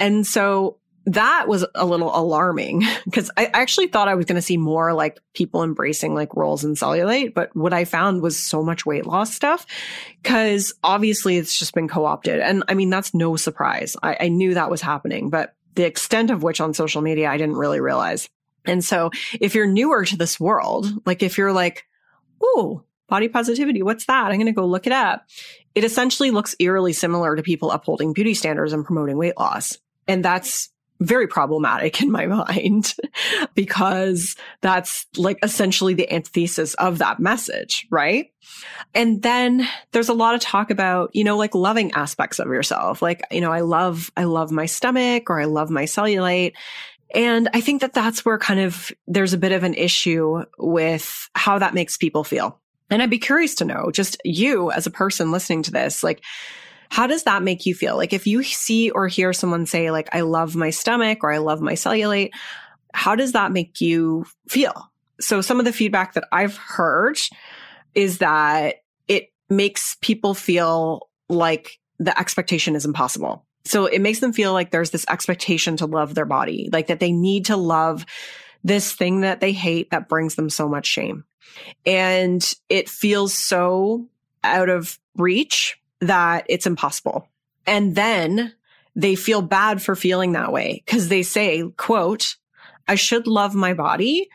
And 0.00 0.26
so 0.26 0.78
that 1.06 1.48
was 1.48 1.66
a 1.74 1.84
little 1.84 2.14
alarming 2.16 2.82
because 3.04 3.30
I 3.36 3.46
actually 3.46 3.88
thought 3.88 4.08
I 4.08 4.14
was 4.14 4.26
going 4.26 4.36
to 4.36 4.42
see 4.42 4.56
more 4.56 4.92
like 4.92 5.20
people 5.34 5.62
embracing 5.62 6.14
like 6.14 6.34
rolls 6.34 6.64
and 6.64 6.76
cellulite. 6.76 7.34
But 7.34 7.54
what 7.54 7.72
I 7.72 7.84
found 7.84 8.22
was 8.22 8.38
so 8.38 8.62
much 8.62 8.86
weight 8.86 9.06
loss 9.06 9.34
stuff 9.34 9.66
because 10.22 10.72
obviously 10.82 11.36
it's 11.36 11.58
just 11.58 11.74
been 11.74 11.88
co 11.88 12.04
opted. 12.04 12.40
And 12.40 12.64
I 12.68 12.74
mean, 12.74 12.90
that's 12.90 13.14
no 13.14 13.36
surprise. 13.36 13.96
I, 14.02 14.16
I 14.20 14.28
knew 14.28 14.54
that 14.54 14.70
was 14.70 14.80
happening, 14.80 15.30
but 15.30 15.54
the 15.74 15.84
extent 15.84 16.30
of 16.30 16.42
which 16.42 16.60
on 16.60 16.72
social 16.72 17.02
media, 17.02 17.28
I 17.30 17.36
didn't 17.36 17.56
really 17.56 17.80
realize. 17.80 18.28
And 18.64 18.82
so 18.82 19.10
if 19.40 19.54
you're 19.54 19.66
newer 19.66 20.04
to 20.04 20.16
this 20.16 20.40
world, 20.40 20.86
like 21.04 21.22
if 21.22 21.36
you're 21.36 21.52
like, 21.52 21.84
oh, 22.42 22.84
body 23.08 23.28
positivity, 23.28 23.82
what's 23.82 24.06
that? 24.06 24.26
I'm 24.30 24.36
going 24.36 24.46
to 24.46 24.52
go 24.52 24.66
look 24.66 24.86
it 24.86 24.92
up. 24.92 25.26
It 25.74 25.84
essentially 25.84 26.30
looks 26.30 26.56
eerily 26.58 26.92
similar 26.92 27.36
to 27.36 27.42
people 27.42 27.70
upholding 27.70 28.12
beauty 28.12 28.32
standards 28.32 28.72
and 28.72 28.84
promoting 28.84 29.18
weight 29.18 29.36
loss. 29.36 29.76
And 30.06 30.24
that's 30.24 30.70
very 31.00 31.26
problematic 31.26 32.00
in 32.00 32.10
my 32.10 32.26
mind 32.48 32.94
because 33.54 34.36
that's 34.60 35.06
like 35.16 35.38
essentially 35.42 35.94
the 35.94 36.10
antithesis 36.12 36.74
of 36.74 36.98
that 36.98 37.20
message, 37.20 37.86
right? 37.90 38.30
And 38.94 39.22
then 39.22 39.66
there's 39.92 40.08
a 40.08 40.14
lot 40.14 40.34
of 40.34 40.40
talk 40.40 40.70
about, 40.70 41.10
you 41.14 41.24
know, 41.24 41.36
like 41.36 41.54
loving 41.54 41.92
aspects 41.92 42.38
of 42.38 42.48
yourself. 42.48 43.02
Like, 43.02 43.22
you 43.30 43.40
know, 43.40 43.52
I 43.52 43.60
love, 43.60 44.10
I 44.16 44.24
love 44.24 44.50
my 44.50 44.66
stomach 44.66 45.30
or 45.30 45.40
I 45.40 45.46
love 45.46 45.70
my 45.70 45.84
cellulite. 45.84 46.52
And 47.14 47.48
I 47.54 47.60
think 47.60 47.80
that 47.80 47.94
that's 47.94 48.24
where 48.24 48.38
kind 48.38 48.60
of 48.60 48.90
there's 49.06 49.32
a 49.32 49.38
bit 49.38 49.52
of 49.52 49.62
an 49.62 49.74
issue 49.74 50.44
with 50.58 51.30
how 51.34 51.58
that 51.58 51.74
makes 51.74 51.96
people 51.96 52.24
feel. 52.24 52.60
And 52.90 53.02
I'd 53.02 53.10
be 53.10 53.18
curious 53.18 53.54
to 53.56 53.64
know 53.64 53.90
just 53.92 54.20
you 54.24 54.70
as 54.70 54.86
a 54.86 54.90
person 54.90 55.32
listening 55.32 55.62
to 55.64 55.70
this, 55.70 56.02
like, 56.02 56.22
how 56.94 57.08
does 57.08 57.24
that 57.24 57.42
make 57.42 57.66
you 57.66 57.74
feel? 57.74 57.96
Like 57.96 58.12
if 58.12 58.24
you 58.24 58.44
see 58.44 58.88
or 58.88 59.08
hear 59.08 59.32
someone 59.32 59.66
say 59.66 59.90
like, 59.90 60.08
I 60.14 60.20
love 60.20 60.54
my 60.54 60.70
stomach 60.70 61.24
or 61.24 61.32
I 61.32 61.38
love 61.38 61.60
my 61.60 61.72
cellulite, 61.72 62.30
how 62.94 63.16
does 63.16 63.32
that 63.32 63.50
make 63.50 63.80
you 63.80 64.26
feel? 64.48 64.92
So 65.20 65.40
some 65.40 65.58
of 65.58 65.64
the 65.64 65.72
feedback 65.72 66.12
that 66.12 66.22
I've 66.30 66.56
heard 66.56 67.18
is 67.96 68.18
that 68.18 68.76
it 69.08 69.32
makes 69.50 69.96
people 70.02 70.34
feel 70.34 71.08
like 71.28 71.80
the 71.98 72.16
expectation 72.16 72.76
is 72.76 72.84
impossible. 72.84 73.44
So 73.64 73.86
it 73.86 74.00
makes 74.00 74.20
them 74.20 74.32
feel 74.32 74.52
like 74.52 74.70
there's 74.70 74.90
this 74.90 75.06
expectation 75.08 75.76
to 75.78 75.86
love 75.86 76.14
their 76.14 76.26
body, 76.26 76.68
like 76.72 76.86
that 76.86 77.00
they 77.00 77.10
need 77.10 77.46
to 77.46 77.56
love 77.56 78.06
this 78.62 78.92
thing 78.92 79.22
that 79.22 79.40
they 79.40 79.50
hate 79.52 79.90
that 79.90 80.08
brings 80.08 80.36
them 80.36 80.48
so 80.48 80.68
much 80.68 80.86
shame. 80.86 81.24
And 81.84 82.54
it 82.68 82.88
feels 82.88 83.34
so 83.34 84.06
out 84.44 84.68
of 84.68 84.96
reach 85.16 85.76
that 86.00 86.46
it's 86.48 86.66
impossible. 86.66 87.28
And 87.66 87.94
then 87.94 88.52
they 88.96 89.14
feel 89.14 89.42
bad 89.42 89.82
for 89.82 89.96
feeling 89.96 90.32
that 90.32 90.52
way 90.52 90.82
because 90.84 91.08
they 91.08 91.22
say, 91.22 91.64
quote, 91.76 92.36
I 92.86 92.94
should 92.94 93.26
love 93.26 93.54
my 93.54 93.74
body 93.74 94.28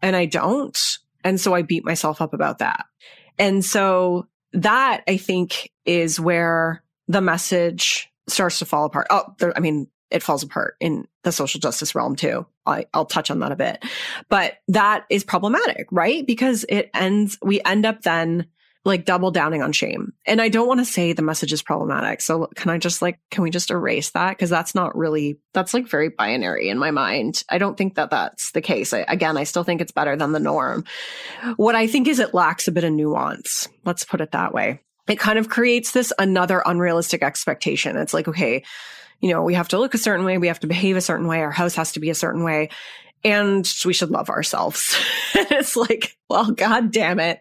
and 0.00 0.16
I 0.16 0.26
don't. 0.26 0.78
And 1.24 1.40
so 1.40 1.54
I 1.54 1.62
beat 1.62 1.84
myself 1.84 2.20
up 2.20 2.32
about 2.32 2.58
that. 2.58 2.86
And 3.38 3.64
so 3.64 4.26
that 4.52 5.02
I 5.06 5.16
think 5.16 5.72
is 5.84 6.18
where 6.18 6.82
the 7.08 7.20
message 7.20 8.10
starts 8.28 8.58
to 8.60 8.64
fall 8.64 8.86
apart. 8.86 9.08
Oh, 9.10 9.34
there, 9.38 9.56
I 9.56 9.60
mean, 9.60 9.88
it 10.10 10.22
falls 10.22 10.42
apart 10.42 10.76
in 10.80 11.06
the 11.24 11.32
social 11.32 11.60
justice 11.60 11.94
realm 11.94 12.16
too. 12.16 12.46
I, 12.64 12.86
will 12.94 13.04
touch 13.04 13.30
on 13.30 13.40
that 13.40 13.52
a 13.52 13.56
bit, 13.56 13.84
but 14.28 14.54
that 14.68 15.04
is 15.10 15.24
problematic, 15.24 15.88
right? 15.90 16.26
Because 16.26 16.64
it 16.68 16.90
ends, 16.94 17.38
we 17.42 17.60
end 17.64 17.84
up 17.84 18.02
then 18.02 18.46
like 18.86 19.04
double 19.04 19.32
downing 19.32 19.62
on 19.62 19.72
shame. 19.72 20.12
And 20.26 20.40
I 20.40 20.48
don't 20.48 20.68
want 20.68 20.78
to 20.78 20.84
say 20.84 21.12
the 21.12 21.20
message 21.20 21.52
is 21.52 21.60
problematic. 21.60 22.20
So 22.20 22.46
can 22.54 22.70
I 22.70 22.78
just 22.78 23.02
like, 23.02 23.18
can 23.32 23.42
we 23.42 23.50
just 23.50 23.72
erase 23.72 24.10
that? 24.10 24.38
Cause 24.38 24.48
that's 24.48 24.76
not 24.76 24.96
really, 24.96 25.40
that's 25.52 25.74
like 25.74 25.88
very 25.88 26.08
binary 26.08 26.68
in 26.68 26.78
my 26.78 26.92
mind. 26.92 27.42
I 27.50 27.58
don't 27.58 27.76
think 27.76 27.96
that 27.96 28.10
that's 28.10 28.52
the 28.52 28.60
case. 28.60 28.92
I, 28.92 29.00
again, 29.08 29.36
I 29.36 29.42
still 29.42 29.64
think 29.64 29.80
it's 29.80 29.90
better 29.90 30.16
than 30.16 30.30
the 30.30 30.38
norm. 30.38 30.84
What 31.56 31.74
I 31.74 31.88
think 31.88 32.06
is 32.06 32.20
it 32.20 32.32
lacks 32.32 32.68
a 32.68 32.72
bit 32.72 32.84
of 32.84 32.92
nuance. 32.92 33.68
Let's 33.84 34.04
put 34.04 34.20
it 34.20 34.30
that 34.30 34.54
way. 34.54 34.80
It 35.08 35.18
kind 35.18 35.38
of 35.38 35.48
creates 35.48 35.90
this 35.90 36.12
another 36.18 36.62
unrealistic 36.64 37.22
expectation. 37.22 37.96
It's 37.96 38.14
like, 38.14 38.28
okay, 38.28 38.62
you 39.20 39.30
know, 39.30 39.42
we 39.42 39.54
have 39.54 39.68
to 39.68 39.78
look 39.78 39.94
a 39.94 39.98
certain 39.98 40.24
way. 40.24 40.38
We 40.38 40.48
have 40.48 40.60
to 40.60 40.66
behave 40.68 40.96
a 40.96 41.00
certain 41.00 41.26
way. 41.26 41.40
Our 41.40 41.50
house 41.50 41.74
has 41.74 41.92
to 41.92 42.00
be 42.00 42.10
a 42.10 42.14
certain 42.14 42.44
way 42.44 42.70
and 43.24 43.68
we 43.84 43.92
should 43.92 44.10
love 44.10 44.30
ourselves. 44.30 44.96
it's 45.34 45.76
like, 45.76 46.16
well, 46.28 46.52
God 46.52 46.92
damn 46.92 47.18
it. 47.18 47.40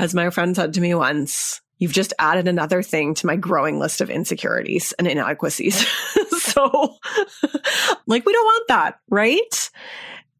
As 0.00 0.14
my 0.14 0.30
friend 0.30 0.56
said 0.56 0.72
to 0.74 0.80
me 0.80 0.94
once, 0.94 1.60
you've 1.76 1.92
just 1.92 2.14
added 2.18 2.48
another 2.48 2.82
thing 2.82 3.12
to 3.12 3.26
my 3.26 3.36
growing 3.36 3.78
list 3.78 4.00
of 4.00 4.08
insecurities 4.08 4.92
and 4.92 5.06
inadequacies. 5.06 5.86
so, 6.38 6.96
like, 8.06 8.24
we 8.24 8.32
don't 8.32 8.44
want 8.44 8.68
that, 8.68 8.98
right? 9.10 9.70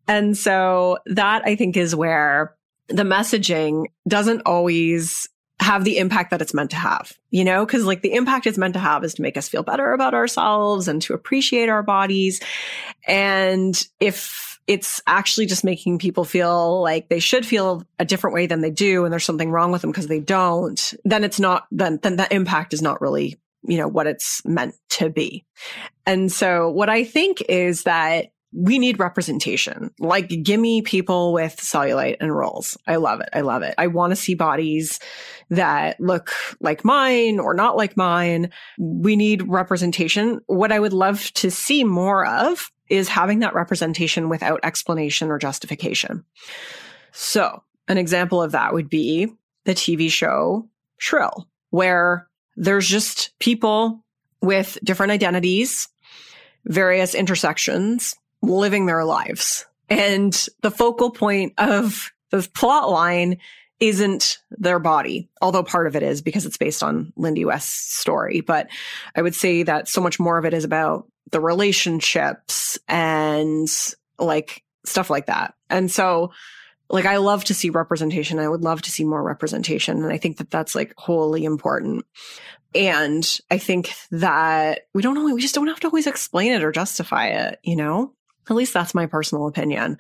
And 0.09 0.35
so 0.35 0.97
that 1.05 1.43
I 1.45 1.57
think 1.57 1.77
is 1.77 1.95
where 1.95 2.57
the 2.89 3.03
messaging 3.03 3.85
doesn't 4.09 4.43
always 4.47 5.29
have 5.61 5.85
the 5.85 5.99
impact 5.99 6.31
that 6.31 6.41
it's 6.41 6.55
meant 6.55 6.71
to 6.71 6.77
have, 6.77 7.13
you 7.31 7.45
know, 7.45 7.67
because 7.67 7.85
like 7.85 8.01
the 8.01 8.15
impact 8.15 8.47
it's 8.47 8.57
meant 8.57 8.73
to 8.73 8.81
have 8.81 9.05
is 9.05 9.13
to 9.13 9.23
make 9.23 9.37
us 9.37 9.47
feel 9.47 9.63
better 9.63 9.93
about 9.93 10.15
ourselves 10.15 10.89
and 10.89 11.03
to 11.03 11.13
appreciate 11.13 11.69
our 11.69 11.83
bodies. 11.83 12.41
And 13.07 13.87
if 14.01 14.50
it's 14.71 15.03
actually 15.09 15.47
just 15.47 15.65
making 15.65 15.99
people 15.99 16.25
feel 16.25 16.81
like 16.81 17.09
they 17.09 17.19
should 17.19 17.45
feel 17.45 17.83
a 17.99 18.05
different 18.05 18.35
way 18.35 18.47
than 18.47 18.61
they 18.61 18.71
do 18.71 19.03
and 19.05 19.11
there's 19.11 19.25
something 19.25 19.51
wrong 19.51 19.73
with 19.73 19.83
them 19.83 19.91
because 19.91 20.07
they 20.07 20.21
don't, 20.21 20.95
then 21.05 21.25
it's 21.25 21.41
not, 21.41 21.67
then, 21.73 21.99
then 22.05 22.15
that 22.19 22.31
impact 22.31 22.73
is 22.73 22.81
not 22.81 23.01
really, 23.01 23.37
you 23.65 23.77
know, 23.77 23.89
what 23.89 24.07
it's 24.07 24.45
meant 24.45 24.77
to 24.89 25.11
be. 25.11 25.45
And 26.07 26.31
so 26.31 26.71
what 26.71 26.89
I 26.89 27.03
think 27.03 27.43
is 27.49 27.83
that 27.83 28.27
we 28.53 28.79
need 28.79 29.01
representation. 29.01 29.91
Like, 29.99 30.29
give 30.29 30.61
me 30.61 30.83
people 30.83 31.33
with 31.33 31.57
cellulite 31.57 32.19
and 32.21 32.35
rolls. 32.35 32.79
I 32.87 32.97
love 32.97 33.21
it. 33.21 33.29
I 33.33 33.41
love 33.41 33.63
it. 33.63 33.75
I 33.77 33.89
want 33.89 34.13
to 34.13 34.17
see 34.17 34.35
bodies 34.35 35.01
that 35.51 35.99
look 36.01 36.31
like 36.61 36.85
mine 36.85 37.41
or 37.41 37.55
not 37.55 37.77
like 37.77 37.97
mine. 37.97 38.51
We 38.79 39.17
need 39.17 39.49
representation. 39.49 40.41
What 40.47 40.71
I 40.71 40.79
would 40.79 40.93
love 40.93 41.33
to 41.35 41.51
see 41.51 41.83
more 41.83 42.25
of 42.25 42.71
is 42.91 43.09
having 43.09 43.39
that 43.41 43.55
representation 43.55 44.29
without 44.29 44.61
explanation 44.63 45.31
or 45.31 45.39
justification. 45.39 46.25
So, 47.13 47.63
an 47.89 47.99
example 47.99 48.43
of 48.43 48.53
that 48.53 48.73
would 48.73 48.91
be 48.91 49.29
the 49.65 49.75
TV 49.75 50.11
show 50.11 50.69
Shrill, 50.99 51.49
where 51.71 52.29
there's 52.57 52.87
just 52.87 53.39
people 53.39 54.05
with 54.43 54.79
different 54.85 55.13
identities, 55.13 55.89
various 56.65 57.15
intersections, 57.15 58.15
living 58.43 58.87
their 58.87 59.05
lives. 59.05 59.67
And 59.89 60.33
the 60.61 60.71
focal 60.71 61.11
point 61.11 61.55
of 61.59 62.13
the 62.31 62.49
plot 62.55 62.91
line 62.91 63.39
isn't 63.81 64.39
their 64.51 64.79
body, 64.79 65.31
although 65.41 65.63
part 65.63 65.87
of 65.87 65.97
it 65.97 66.03
is 66.03 66.21
because 66.21 66.45
it's 66.45 66.59
based 66.59 66.83
on 66.83 67.13
Lindy 67.17 67.47
West's 67.47 67.99
story. 67.99 68.43
But 68.43 68.69
I 69.17 69.23
would 69.23 69.35
say 69.35 69.63
that 69.63 69.89
so 69.89 70.03
much 70.03 70.21
more 70.21 70.39
of 70.39 70.45
it 70.45 70.55
is 70.55 70.65
about 70.65 71.09
the 71.31 71.41
relationships 71.41 72.79
and 72.87 73.69
like 74.19 74.63
stuff 74.85 75.09
like 75.09 75.27
that. 75.27 75.55
And 75.71 75.91
so, 75.91 76.33
like, 76.91 77.07
I 77.07 77.19
love 77.19 77.45
to 77.45 77.55
see 77.55 77.71
representation. 77.71 78.39
I 78.39 78.49
would 78.49 78.63
love 78.63 78.83
to 78.83 78.91
see 78.91 79.05
more 79.05 79.23
representation. 79.23 80.03
And 80.03 80.13
I 80.13 80.19
think 80.19 80.39
that 80.39 80.51
that's 80.51 80.75
like 80.75 80.93
wholly 80.97 81.45
important. 81.45 82.05
And 82.75 83.39
I 83.51 83.59
think 83.59 83.93
that 84.11 84.87
we 84.93 85.03
don't 85.03 85.17
always, 85.17 85.35
we 85.35 85.41
just 85.41 85.55
don't 85.55 85.69
have 85.69 85.81
to 85.81 85.87
always 85.89 86.07
explain 86.07 86.53
it 86.53 86.63
or 86.63 86.73
justify 86.73 87.29
it, 87.29 87.61
you 87.63 87.77
know? 87.77 88.13
At 88.49 88.57
least 88.57 88.75
that's 88.75 88.95
my 88.95 89.07
personal 89.07 89.47
opinion. 89.47 89.99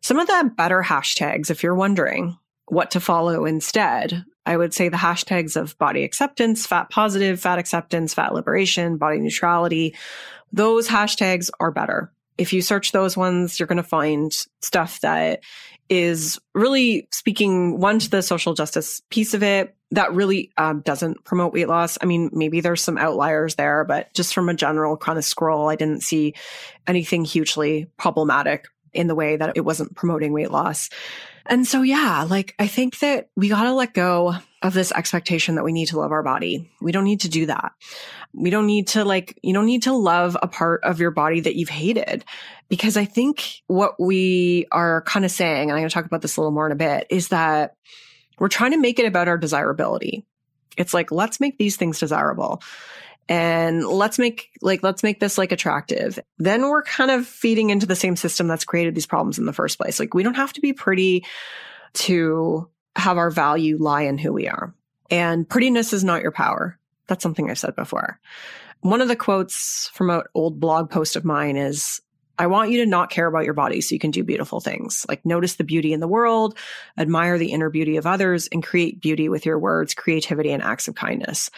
Some 0.00 0.18
of 0.18 0.26
the 0.26 0.52
better 0.56 0.82
hashtags, 0.82 1.50
if 1.50 1.62
you're 1.62 1.74
wondering 1.74 2.36
what 2.66 2.92
to 2.92 3.00
follow 3.00 3.44
instead, 3.44 4.24
I 4.46 4.56
would 4.56 4.74
say 4.74 4.88
the 4.88 4.96
hashtags 4.96 5.56
of 5.56 5.76
body 5.78 6.04
acceptance, 6.04 6.66
fat 6.66 6.90
positive, 6.90 7.40
fat 7.40 7.58
acceptance, 7.58 8.14
fat 8.14 8.34
liberation, 8.34 8.96
body 8.96 9.18
neutrality. 9.18 9.94
Those 10.52 10.88
hashtags 10.88 11.50
are 11.60 11.70
better. 11.70 12.12
If 12.36 12.52
you 12.52 12.62
search 12.62 12.92
those 12.92 13.16
ones, 13.16 13.58
you're 13.58 13.66
going 13.66 13.76
to 13.76 13.82
find 13.82 14.32
stuff 14.60 15.00
that 15.00 15.40
is 15.88 16.38
really 16.54 17.08
speaking 17.12 17.78
one 17.78 17.98
to 17.98 18.10
the 18.10 18.22
social 18.22 18.54
justice 18.54 19.02
piece 19.10 19.34
of 19.34 19.42
it 19.42 19.76
that 19.90 20.12
really 20.14 20.50
um, 20.56 20.80
doesn't 20.80 21.24
promote 21.24 21.52
weight 21.52 21.68
loss. 21.68 21.98
I 22.00 22.06
mean, 22.06 22.30
maybe 22.32 22.60
there's 22.60 22.82
some 22.82 22.98
outliers 22.98 23.54
there, 23.54 23.84
but 23.84 24.12
just 24.14 24.34
from 24.34 24.48
a 24.48 24.54
general 24.54 24.96
kind 24.96 25.18
of 25.18 25.24
scroll, 25.24 25.68
I 25.68 25.76
didn't 25.76 26.02
see 26.02 26.34
anything 26.86 27.24
hugely 27.24 27.86
problematic 27.96 28.66
in 28.94 29.06
the 29.06 29.14
way 29.14 29.36
that 29.36 29.56
it 29.56 29.62
wasn't 29.62 29.94
promoting 29.94 30.32
weight 30.32 30.50
loss. 30.50 30.90
And 31.46 31.66
so, 31.66 31.82
yeah, 31.82 32.26
like 32.28 32.54
I 32.58 32.66
think 32.66 32.98
that 33.00 33.28
we 33.36 33.48
got 33.48 33.64
to 33.64 33.74
let 33.74 33.92
go 33.92 34.34
of 34.62 34.72
this 34.72 34.92
expectation 34.92 35.56
that 35.56 35.64
we 35.64 35.72
need 35.72 35.88
to 35.88 35.98
love 35.98 36.10
our 36.10 36.22
body. 36.22 36.70
We 36.80 36.90
don't 36.90 37.04
need 37.04 37.20
to 37.20 37.28
do 37.28 37.46
that. 37.46 37.72
We 38.32 38.48
don't 38.48 38.66
need 38.66 38.88
to 38.88 39.04
like, 39.04 39.38
you 39.42 39.52
don't 39.52 39.66
need 39.66 39.82
to 39.82 39.92
love 39.92 40.38
a 40.42 40.48
part 40.48 40.82
of 40.84 41.00
your 41.00 41.10
body 41.10 41.40
that 41.40 41.54
you've 41.54 41.68
hated. 41.68 42.24
Because 42.70 42.96
I 42.96 43.04
think 43.04 43.60
what 43.66 44.00
we 44.00 44.66
are 44.72 45.02
kind 45.02 45.26
of 45.26 45.30
saying, 45.30 45.68
and 45.68 45.72
I'm 45.72 45.82
going 45.82 45.88
to 45.88 45.94
talk 45.94 46.06
about 46.06 46.22
this 46.22 46.38
a 46.38 46.40
little 46.40 46.50
more 46.50 46.66
in 46.66 46.72
a 46.72 46.76
bit, 46.76 47.06
is 47.10 47.28
that 47.28 47.74
we're 48.38 48.48
trying 48.48 48.70
to 48.70 48.78
make 48.78 48.98
it 48.98 49.06
about 49.06 49.28
our 49.28 49.36
desirability. 49.36 50.24
It's 50.78 50.94
like, 50.94 51.12
let's 51.12 51.40
make 51.40 51.58
these 51.58 51.76
things 51.76 52.00
desirable 52.00 52.62
and 53.28 53.86
let's 53.86 54.18
make 54.18 54.50
like 54.60 54.82
let's 54.82 55.02
make 55.02 55.20
this 55.20 55.38
like 55.38 55.52
attractive. 55.52 56.18
Then 56.38 56.68
we're 56.68 56.82
kind 56.82 57.10
of 57.10 57.26
feeding 57.26 57.70
into 57.70 57.86
the 57.86 57.96
same 57.96 58.16
system 58.16 58.48
that's 58.48 58.64
created 58.64 58.94
these 58.94 59.06
problems 59.06 59.38
in 59.38 59.46
the 59.46 59.52
first 59.52 59.78
place. 59.78 59.98
Like 59.98 60.14
we 60.14 60.22
don't 60.22 60.34
have 60.34 60.52
to 60.54 60.60
be 60.60 60.72
pretty 60.72 61.24
to 61.94 62.68
have 62.96 63.18
our 63.18 63.30
value 63.30 63.78
lie 63.78 64.02
in 64.02 64.18
who 64.18 64.32
we 64.32 64.48
are. 64.48 64.74
And 65.10 65.48
prettiness 65.48 65.92
is 65.92 66.04
not 66.04 66.22
your 66.22 66.32
power. 66.32 66.78
That's 67.06 67.22
something 67.22 67.50
i've 67.50 67.58
said 67.58 67.76
before. 67.76 68.20
One 68.80 69.00
of 69.00 69.08
the 69.08 69.16
quotes 69.16 69.90
from 69.94 70.10
an 70.10 70.22
old 70.34 70.60
blog 70.60 70.90
post 70.90 71.16
of 71.16 71.24
mine 71.24 71.56
is 71.56 72.00
I 72.38 72.48
want 72.48 72.70
you 72.70 72.84
to 72.84 72.90
not 72.90 73.10
care 73.10 73.26
about 73.26 73.44
your 73.44 73.54
body 73.54 73.80
so 73.80 73.94
you 73.94 73.98
can 73.98 74.10
do 74.10 74.24
beautiful 74.24 74.60
things. 74.60 75.06
Like 75.08 75.24
notice 75.24 75.54
the 75.54 75.64
beauty 75.64 75.92
in 75.92 76.00
the 76.00 76.08
world, 76.08 76.58
admire 76.98 77.38
the 77.38 77.52
inner 77.52 77.70
beauty 77.70 77.96
of 77.96 78.06
others, 78.06 78.48
and 78.48 78.62
create 78.62 79.00
beauty 79.00 79.28
with 79.28 79.46
your 79.46 79.58
words, 79.58 79.94
creativity, 79.94 80.50
and 80.50 80.62
acts 80.62 80.88
of 80.88 80.94
kindness. 80.94 81.50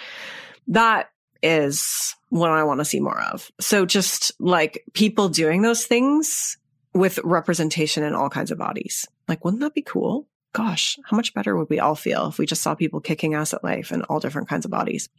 That 0.69 1.11
is 1.43 2.15
what 2.29 2.51
I 2.51 2.65
want 2.65 2.81
to 2.81 2.85
see 2.85 3.01
more 3.01 3.21
of. 3.21 3.51
So 3.61 3.87
just 3.87 4.33
like 4.41 4.85
people 4.93 5.29
doing 5.29 5.63
those 5.63 5.87
things 5.87 6.59
with 6.95 7.19
representation 7.25 8.03
in 8.03 8.15
all 8.15 8.31
kinds 8.31 8.51
of 8.51 8.59
bodies. 8.59 9.07
Like, 9.29 9.45
wouldn't 9.45 9.61
that 9.61 9.75
be 9.75 9.83
cool? 9.83 10.27
Gosh, 10.53 10.99
how 11.05 11.17
much 11.17 11.35
better 11.35 11.55
would 11.55 11.69
we 11.69 11.79
all 11.79 11.95
feel 11.95 12.29
if 12.29 12.39
we 12.39 12.47
just 12.47 12.63
saw 12.63 12.75
people 12.75 13.01
kicking 13.01 13.35
ass 13.35 13.53
at 13.53 13.63
life 13.63 13.93
in 13.93 14.03
all 14.05 14.21
different 14.21 14.49
kinds 14.49 14.65
of 14.65 14.71
bodies? 14.71 15.11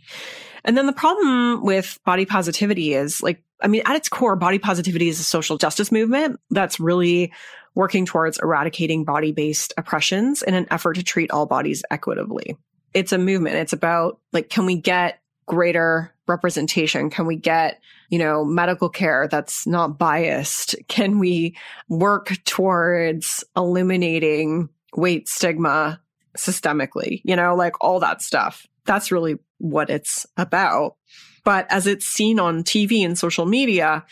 And 0.65 0.75
then 0.75 0.87
the 0.87 0.93
problem 0.93 1.63
with 1.63 1.99
body 2.03 2.25
positivity 2.25 2.93
is 2.93 3.21
like, 3.21 3.43
I 3.61 3.67
mean, 3.67 3.83
at 3.85 3.95
its 3.95 4.09
core, 4.09 4.35
body 4.35 4.57
positivity 4.57 5.09
is 5.09 5.19
a 5.19 5.23
social 5.23 5.57
justice 5.57 5.91
movement 5.91 6.39
that's 6.49 6.79
really 6.79 7.31
working 7.75 8.07
towards 8.07 8.39
eradicating 8.39 9.05
body 9.05 9.31
based 9.31 9.73
oppressions 9.77 10.41
in 10.41 10.55
an 10.55 10.65
effort 10.71 10.95
to 10.95 11.03
treat 11.03 11.29
all 11.29 11.45
bodies 11.45 11.83
equitably. 11.91 12.57
It's 12.95 13.11
a 13.11 13.19
movement. 13.19 13.57
It's 13.57 13.73
about 13.73 14.19
like, 14.33 14.49
can 14.49 14.65
we 14.65 14.81
get 14.81 15.19
greater 15.47 16.13
representation? 16.27 17.09
Can 17.09 17.25
we 17.25 17.35
get, 17.35 17.81
you 18.09 18.19
know, 18.19 18.45
medical 18.45 18.89
care 18.89 19.27
that's 19.27 19.65
not 19.65 19.97
biased? 19.97 20.75
Can 20.87 21.17
we 21.17 21.57
work 21.89 22.37
towards 22.45 23.43
eliminating 23.55 24.69
weight 24.95 25.27
stigma 25.27 25.99
systemically? 26.37 27.21
You 27.23 27.35
know, 27.35 27.55
like 27.55 27.75
all 27.81 27.99
that 28.01 28.21
stuff. 28.21 28.67
That's 28.85 29.11
really 29.11 29.37
what 29.57 29.89
it's 29.89 30.25
about. 30.37 30.95
But 31.43 31.65
as 31.71 31.87
it's 31.87 32.05
seen 32.05 32.39
on 32.39 32.63
TV 32.63 33.05
and 33.05 33.17
social 33.17 33.45
media, 33.45 34.05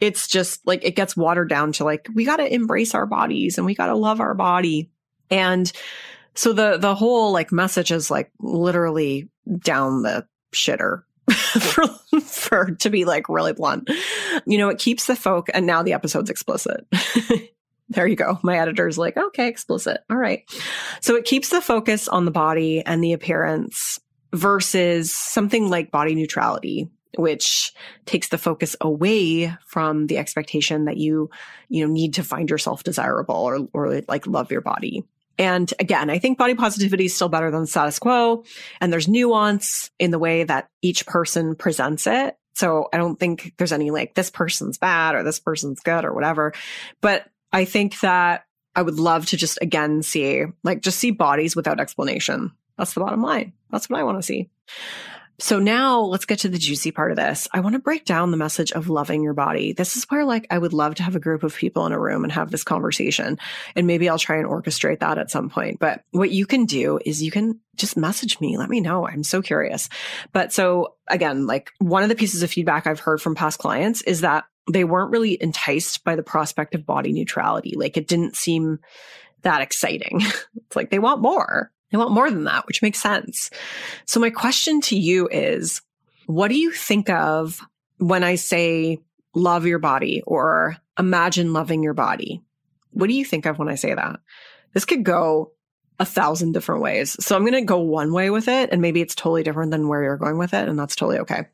it's 0.00 0.26
just 0.26 0.66
like 0.66 0.84
it 0.84 0.96
gets 0.96 1.16
watered 1.16 1.48
down 1.48 1.72
to 1.72 1.84
like, 1.84 2.08
we 2.14 2.24
got 2.24 2.36
to 2.36 2.52
embrace 2.52 2.94
our 2.94 3.06
bodies 3.06 3.58
and 3.58 3.66
we 3.66 3.74
got 3.74 3.86
to 3.86 3.94
love 3.94 4.20
our 4.20 4.34
body. 4.34 4.90
And 5.30 5.70
so 6.34 6.52
the, 6.52 6.78
the 6.78 6.94
whole 6.94 7.32
like 7.32 7.52
message 7.52 7.90
is 7.90 8.10
like 8.10 8.30
literally 8.40 9.28
down 9.60 10.02
the 10.02 10.26
shitter 10.52 11.02
for, 11.30 11.86
for 12.20 12.70
to 12.72 12.90
be 12.90 13.04
like 13.04 13.28
really 13.28 13.52
blunt. 13.52 13.90
You 14.46 14.58
know, 14.58 14.68
it 14.68 14.78
keeps 14.78 15.06
the 15.06 15.16
folk 15.16 15.48
and 15.54 15.66
now 15.66 15.82
the 15.82 15.92
episode's 15.92 16.30
explicit. 16.30 16.86
there 17.88 18.06
you 18.06 18.16
go. 18.16 18.38
My 18.42 18.58
editor's 18.58 18.98
like, 18.98 19.16
okay, 19.16 19.48
explicit. 19.48 20.00
All 20.10 20.16
right. 20.16 20.44
So 21.00 21.16
it 21.16 21.24
keeps 21.24 21.50
the 21.50 21.60
focus 21.60 22.08
on 22.08 22.24
the 22.24 22.30
body 22.30 22.82
and 22.84 23.02
the 23.02 23.12
appearance 23.12 24.00
versus 24.32 25.12
something 25.12 25.70
like 25.70 25.90
body 25.90 26.14
neutrality, 26.14 26.88
which 27.16 27.72
takes 28.04 28.28
the 28.28 28.38
focus 28.38 28.76
away 28.80 29.54
from 29.66 30.06
the 30.06 30.18
expectation 30.18 30.84
that 30.84 30.98
you, 30.98 31.30
you 31.68 31.86
know, 31.86 31.92
need 31.92 32.14
to 32.14 32.22
find 32.22 32.50
yourself 32.50 32.84
desirable 32.84 33.36
or, 33.36 33.68
or 33.72 34.02
like 34.08 34.26
love 34.26 34.50
your 34.50 34.60
body. 34.60 35.04
And 35.38 35.72
again, 35.78 36.10
I 36.10 36.18
think 36.18 36.36
body 36.36 36.54
positivity 36.54 37.04
is 37.04 37.14
still 37.14 37.28
better 37.28 37.50
than 37.50 37.66
status 37.66 37.98
quo. 37.98 38.44
And 38.80 38.92
there's 38.92 39.08
nuance 39.08 39.90
in 39.98 40.10
the 40.10 40.18
way 40.18 40.44
that 40.44 40.68
each 40.82 41.06
person 41.06 41.54
presents 41.54 42.06
it. 42.06 42.36
So 42.54 42.88
I 42.92 42.96
don't 42.96 43.20
think 43.20 43.54
there's 43.56 43.72
any 43.72 43.92
like, 43.92 44.14
this 44.14 44.30
person's 44.30 44.78
bad 44.78 45.14
or 45.14 45.22
this 45.22 45.38
person's 45.38 45.80
good 45.80 46.04
or 46.04 46.12
whatever. 46.12 46.52
But 47.00 47.26
I 47.52 47.64
think 47.64 48.00
that 48.00 48.46
I 48.74 48.82
would 48.82 48.98
love 48.98 49.26
to 49.26 49.36
just 49.36 49.58
again 49.62 50.02
see, 50.02 50.44
like, 50.64 50.82
just 50.82 50.98
see 50.98 51.12
bodies 51.12 51.54
without 51.54 51.80
explanation. 51.80 52.52
That's 52.76 52.94
the 52.94 53.00
bottom 53.00 53.22
line. 53.22 53.52
That's 53.70 53.88
what 53.88 54.00
I 54.00 54.04
want 54.04 54.18
to 54.18 54.22
see. 54.22 54.50
So 55.40 55.60
now 55.60 56.00
let's 56.00 56.24
get 56.24 56.40
to 56.40 56.48
the 56.48 56.58
juicy 56.58 56.90
part 56.90 57.12
of 57.12 57.16
this. 57.16 57.46
I 57.52 57.60
want 57.60 57.74
to 57.74 57.78
break 57.78 58.04
down 58.04 58.32
the 58.32 58.36
message 58.36 58.72
of 58.72 58.88
loving 58.88 59.22
your 59.22 59.34
body. 59.34 59.72
This 59.72 59.96
is 59.96 60.04
where 60.10 60.24
like 60.24 60.48
I 60.50 60.58
would 60.58 60.72
love 60.72 60.96
to 60.96 61.04
have 61.04 61.14
a 61.14 61.20
group 61.20 61.44
of 61.44 61.54
people 61.54 61.86
in 61.86 61.92
a 61.92 61.98
room 61.98 62.24
and 62.24 62.32
have 62.32 62.50
this 62.50 62.64
conversation. 62.64 63.38
And 63.76 63.86
maybe 63.86 64.08
I'll 64.08 64.18
try 64.18 64.36
and 64.36 64.48
orchestrate 64.48 64.98
that 64.98 65.16
at 65.16 65.30
some 65.30 65.48
point. 65.48 65.78
But 65.78 66.02
what 66.10 66.30
you 66.30 66.44
can 66.44 66.64
do 66.64 66.98
is 67.06 67.22
you 67.22 67.30
can 67.30 67.60
just 67.76 67.96
message 67.96 68.40
me. 68.40 68.56
Let 68.56 68.68
me 68.68 68.80
know. 68.80 69.06
I'm 69.06 69.22
so 69.22 69.40
curious. 69.40 69.88
But 70.32 70.52
so 70.52 70.94
again, 71.06 71.46
like 71.46 71.70
one 71.78 72.02
of 72.02 72.08
the 72.08 72.16
pieces 72.16 72.42
of 72.42 72.50
feedback 72.50 72.88
I've 72.88 73.00
heard 73.00 73.22
from 73.22 73.36
past 73.36 73.60
clients 73.60 74.02
is 74.02 74.22
that 74.22 74.44
they 74.70 74.82
weren't 74.82 75.12
really 75.12 75.40
enticed 75.40 76.02
by 76.02 76.16
the 76.16 76.22
prospect 76.24 76.74
of 76.74 76.84
body 76.84 77.12
neutrality. 77.12 77.74
Like 77.76 77.96
it 77.96 78.08
didn't 78.08 78.34
seem 78.34 78.80
that 79.42 79.60
exciting. 79.60 80.20
it's 80.56 80.74
like 80.74 80.90
they 80.90 80.98
want 80.98 81.22
more. 81.22 81.70
They 81.90 81.98
want 81.98 82.12
more 82.12 82.30
than 82.30 82.44
that, 82.44 82.66
which 82.66 82.82
makes 82.82 83.00
sense. 83.00 83.50
So 84.04 84.20
my 84.20 84.30
question 84.30 84.80
to 84.82 84.98
you 84.98 85.28
is, 85.30 85.80
what 86.26 86.48
do 86.48 86.58
you 86.58 86.70
think 86.70 87.08
of 87.08 87.60
when 87.98 88.22
I 88.22 88.34
say 88.34 88.98
love 89.34 89.66
your 89.66 89.78
body 89.78 90.22
or 90.26 90.76
imagine 90.98 91.52
loving 91.52 91.82
your 91.82 91.94
body? 91.94 92.42
What 92.90 93.08
do 93.08 93.14
you 93.14 93.24
think 93.24 93.46
of 93.46 93.58
when 93.58 93.68
I 93.68 93.76
say 93.76 93.94
that? 93.94 94.20
This 94.74 94.84
could 94.84 95.04
go 95.04 95.52
a 95.98 96.04
thousand 96.04 96.52
different 96.52 96.82
ways. 96.82 97.16
So 97.24 97.34
I'm 97.34 97.42
going 97.42 97.54
to 97.54 97.62
go 97.62 97.80
one 97.80 98.12
way 98.12 98.30
with 98.30 98.48
it 98.48 98.70
and 98.70 98.82
maybe 98.82 99.00
it's 99.00 99.14
totally 99.14 99.42
different 99.42 99.72
than 99.72 99.88
where 99.88 100.02
you're 100.02 100.16
going 100.16 100.38
with 100.38 100.54
it. 100.54 100.68
And 100.68 100.78
that's 100.78 100.94
totally 100.94 101.18
okay. 101.20 101.46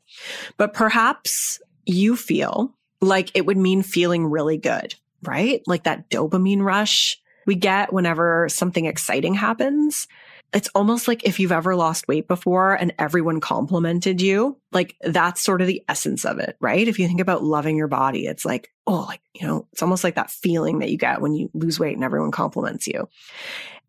But 0.57 0.73
perhaps 0.73 1.59
you 1.85 2.15
feel 2.15 2.75
like 3.01 3.31
it 3.33 3.45
would 3.45 3.57
mean 3.57 3.81
feeling 3.81 4.25
really 4.25 4.57
good, 4.57 4.95
right? 5.23 5.61
Like 5.65 5.83
that 5.83 6.09
dopamine 6.09 6.61
rush 6.61 7.19
we 7.45 7.55
get 7.55 7.93
whenever 7.93 8.49
something 8.49 8.85
exciting 8.85 9.33
happens. 9.33 10.07
It's 10.55 10.69
almost 10.73 11.07
like 11.07 11.23
if 11.25 11.39
you've 11.39 11.51
ever 11.51 11.75
lost 11.75 12.07
weight 12.07 12.27
before 12.27 12.73
and 12.73 12.93
everyone 12.97 13.41
complimented 13.41 14.21
you, 14.21 14.57
like 14.71 14.95
that's 15.01 15.43
sort 15.43 15.61
of 15.61 15.67
the 15.67 15.83
essence 15.87 16.25
of 16.25 16.39
it, 16.39 16.55
right? 16.59 16.87
If 16.87 16.97
you 16.97 17.07
think 17.07 17.19
about 17.19 17.43
loving 17.43 17.75
your 17.75 17.89
body, 17.89 18.25
it's 18.25 18.45
like, 18.45 18.71
oh, 18.87 19.05
like, 19.07 19.21
you 19.33 19.45
know, 19.45 19.67
it's 19.73 19.83
almost 19.83 20.03
like 20.03 20.15
that 20.15 20.31
feeling 20.31 20.79
that 20.79 20.89
you 20.89 20.97
get 20.97 21.21
when 21.21 21.33
you 21.33 21.51
lose 21.53 21.79
weight 21.79 21.95
and 21.95 22.03
everyone 22.03 22.31
compliments 22.31 22.87
you 22.87 23.07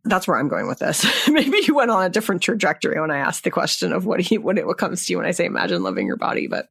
that's 0.06 0.26
where 0.28 0.38
I'm 0.38 0.48
going 0.48 0.66
with 0.66 0.78
this. 0.78 1.04
Maybe 1.28 1.58
you 1.66 1.74
went 1.74 1.90
on 1.90 2.04
a 2.04 2.08
different 2.08 2.42
trajectory 2.42 3.00
when 3.00 3.10
I 3.10 3.18
asked 3.18 3.44
the 3.44 3.50
question 3.50 3.92
of 3.92 4.06
what 4.06 4.20
he, 4.20 4.38
what 4.38 4.58
it 4.58 4.66
what 4.66 4.78
comes 4.78 5.06
to 5.06 5.12
you 5.12 5.18
when 5.18 5.26
I 5.26 5.32
say 5.32 5.44
imagine 5.44 5.82
loving 5.82 6.06
your 6.06 6.16
body. 6.16 6.46
But 6.46 6.68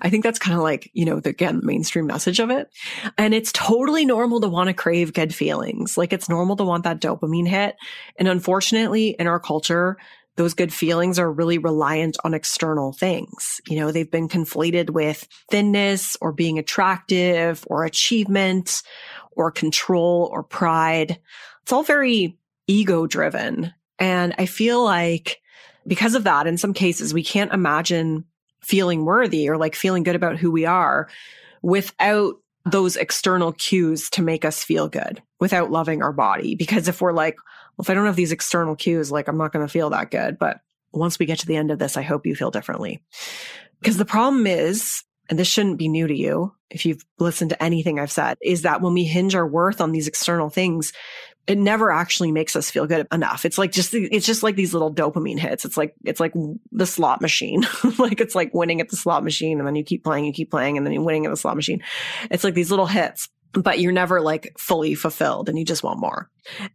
I 0.00 0.10
think 0.10 0.24
that's 0.24 0.38
kind 0.38 0.56
of 0.56 0.62
like, 0.62 0.90
you 0.92 1.04
know, 1.04 1.20
the, 1.20 1.30
again, 1.30 1.60
mainstream 1.62 2.06
message 2.06 2.40
of 2.40 2.50
it. 2.50 2.70
And 3.18 3.34
it's 3.34 3.52
totally 3.52 4.04
normal 4.04 4.40
to 4.40 4.48
want 4.48 4.68
to 4.68 4.74
crave 4.74 5.12
good 5.12 5.34
feelings. 5.34 5.96
Like 5.96 6.12
it's 6.12 6.28
normal 6.28 6.56
to 6.56 6.64
want 6.64 6.84
that 6.84 7.00
dopamine 7.00 7.48
hit. 7.48 7.76
And 8.16 8.28
unfortunately 8.28 9.10
in 9.18 9.26
our 9.26 9.40
culture, 9.40 9.96
those 10.36 10.54
good 10.54 10.72
feelings 10.72 11.18
are 11.18 11.30
really 11.30 11.58
reliant 11.58 12.16
on 12.24 12.32
external 12.32 12.92
things. 12.92 13.60
You 13.68 13.78
know, 13.78 13.92
they've 13.92 14.10
been 14.10 14.28
conflated 14.28 14.90
with 14.90 15.28
thinness 15.50 16.16
or 16.20 16.32
being 16.32 16.58
attractive 16.58 17.64
or 17.66 17.84
achievement 17.84 18.82
or 19.32 19.50
control 19.50 20.30
or 20.32 20.42
pride. 20.42 21.18
It's 21.62 21.72
all 21.72 21.82
very 21.82 22.38
ego 22.70 23.06
driven. 23.06 23.74
And 23.98 24.34
I 24.38 24.46
feel 24.46 24.82
like 24.82 25.40
because 25.86 26.14
of 26.14 26.24
that, 26.24 26.46
in 26.46 26.56
some 26.56 26.72
cases, 26.72 27.12
we 27.12 27.24
can't 27.24 27.52
imagine 27.52 28.24
feeling 28.60 29.04
worthy 29.04 29.48
or 29.48 29.56
like 29.56 29.74
feeling 29.74 30.02
good 30.02 30.14
about 30.14 30.36
who 30.36 30.50
we 30.50 30.66
are 30.66 31.08
without 31.62 32.36
those 32.66 32.96
external 32.96 33.52
cues 33.52 34.10
to 34.10 34.22
make 34.22 34.44
us 34.44 34.62
feel 34.62 34.88
good 34.88 35.22
without 35.40 35.70
loving 35.70 36.02
our 36.02 36.12
body. 36.12 36.54
Because 36.54 36.88
if 36.88 37.00
we're 37.00 37.12
like, 37.12 37.36
well, 37.76 37.84
if 37.84 37.90
I 37.90 37.94
don't 37.94 38.06
have 38.06 38.16
these 38.16 38.32
external 38.32 38.76
cues, 38.76 39.10
like 39.10 39.28
I'm 39.28 39.38
not 39.38 39.52
going 39.52 39.66
to 39.66 39.72
feel 39.72 39.90
that 39.90 40.10
good. 40.10 40.38
But 40.38 40.60
once 40.92 41.18
we 41.18 41.26
get 41.26 41.38
to 41.40 41.46
the 41.46 41.56
end 41.56 41.70
of 41.70 41.78
this, 41.78 41.96
I 41.96 42.02
hope 42.02 42.26
you 42.26 42.36
feel 42.36 42.50
differently. 42.50 43.02
Because 43.80 43.96
the 43.96 44.04
problem 44.04 44.46
is, 44.46 45.02
and 45.28 45.38
this 45.38 45.48
shouldn't 45.48 45.78
be 45.78 45.88
new 45.88 46.06
to 46.06 46.16
you 46.16 46.54
if 46.70 46.86
you've 46.86 47.04
listened 47.18 47.50
to 47.50 47.62
anything 47.62 47.98
I've 47.98 48.12
said, 48.12 48.36
is 48.42 48.62
that 48.62 48.80
when 48.80 48.94
we 48.94 49.04
hinge 49.04 49.34
our 49.34 49.46
worth 49.46 49.80
on 49.80 49.92
these 49.92 50.08
external 50.08 50.50
things, 50.50 50.92
it 51.46 51.58
never 51.58 51.90
actually 51.90 52.30
makes 52.32 52.54
us 52.54 52.70
feel 52.70 52.86
good 52.86 53.06
enough. 53.12 53.44
It's 53.44 53.58
like 53.58 53.72
just, 53.72 53.92
it's 53.94 54.26
just 54.26 54.42
like 54.42 54.56
these 54.56 54.72
little 54.72 54.92
dopamine 54.92 55.38
hits. 55.38 55.64
It's 55.64 55.76
like, 55.76 55.94
it's 56.04 56.20
like 56.20 56.32
the 56.70 56.86
slot 56.86 57.20
machine. 57.20 57.66
like 57.98 58.20
it's 58.20 58.34
like 58.34 58.54
winning 58.54 58.80
at 58.80 58.88
the 58.88 58.96
slot 58.96 59.24
machine 59.24 59.58
and 59.58 59.66
then 59.66 59.74
you 59.74 59.82
keep 59.82 60.04
playing, 60.04 60.26
you 60.26 60.32
keep 60.32 60.50
playing 60.50 60.76
and 60.76 60.86
then 60.86 60.92
you're 60.92 61.02
winning 61.02 61.26
at 61.26 61.30
the 61.30 61.36
slot 61.36 61.56
machine. 61.56 61.82
It's 62.30 62.44
like 62.44 62.54
these 62.54 62.70
little 62.70 62.86
hits, 62.86 63.28
but 63.52 63.80
you're 63.80 63.92
never 63.92 64.20
like 64.20 64.54
fully 64.58 64.94
fulfilled 64.94 65.48
and 65.48 65.58
you 65.58 65.64
just 65.64 65.82
want 65.82 65.98
more. 65.98 66.30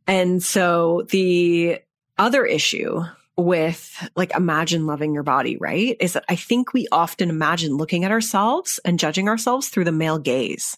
And 0.07 0.43
so 0.43 1.05
the 1.09 1.79
other 2.17 2.45
issue 2.45 3.01
with 3.37 4.09
like 4.15 4.33
imagine 4.35 4.85
loving 4.85 5.13
your 5.13 5.23
body, 5.23 5.57
right? 5.57 5.97
Is 5.99 6.13
that 6.13 6.25
I 6.29 6.35
think 6.35 6.73
we 6.73 6.87
often 6.91 7.29
imagine 7.29 7.77
looking 7.77 8.03
at 8.03 8.11
ourselves 8.11 8.79
and 8.85 8.99
judging 8.99 9.27
ourselves 9.27 9.69
through 9.69 9.85
the 9.85 9.91
male 9.91 10.19
gaze. 10.19 10.77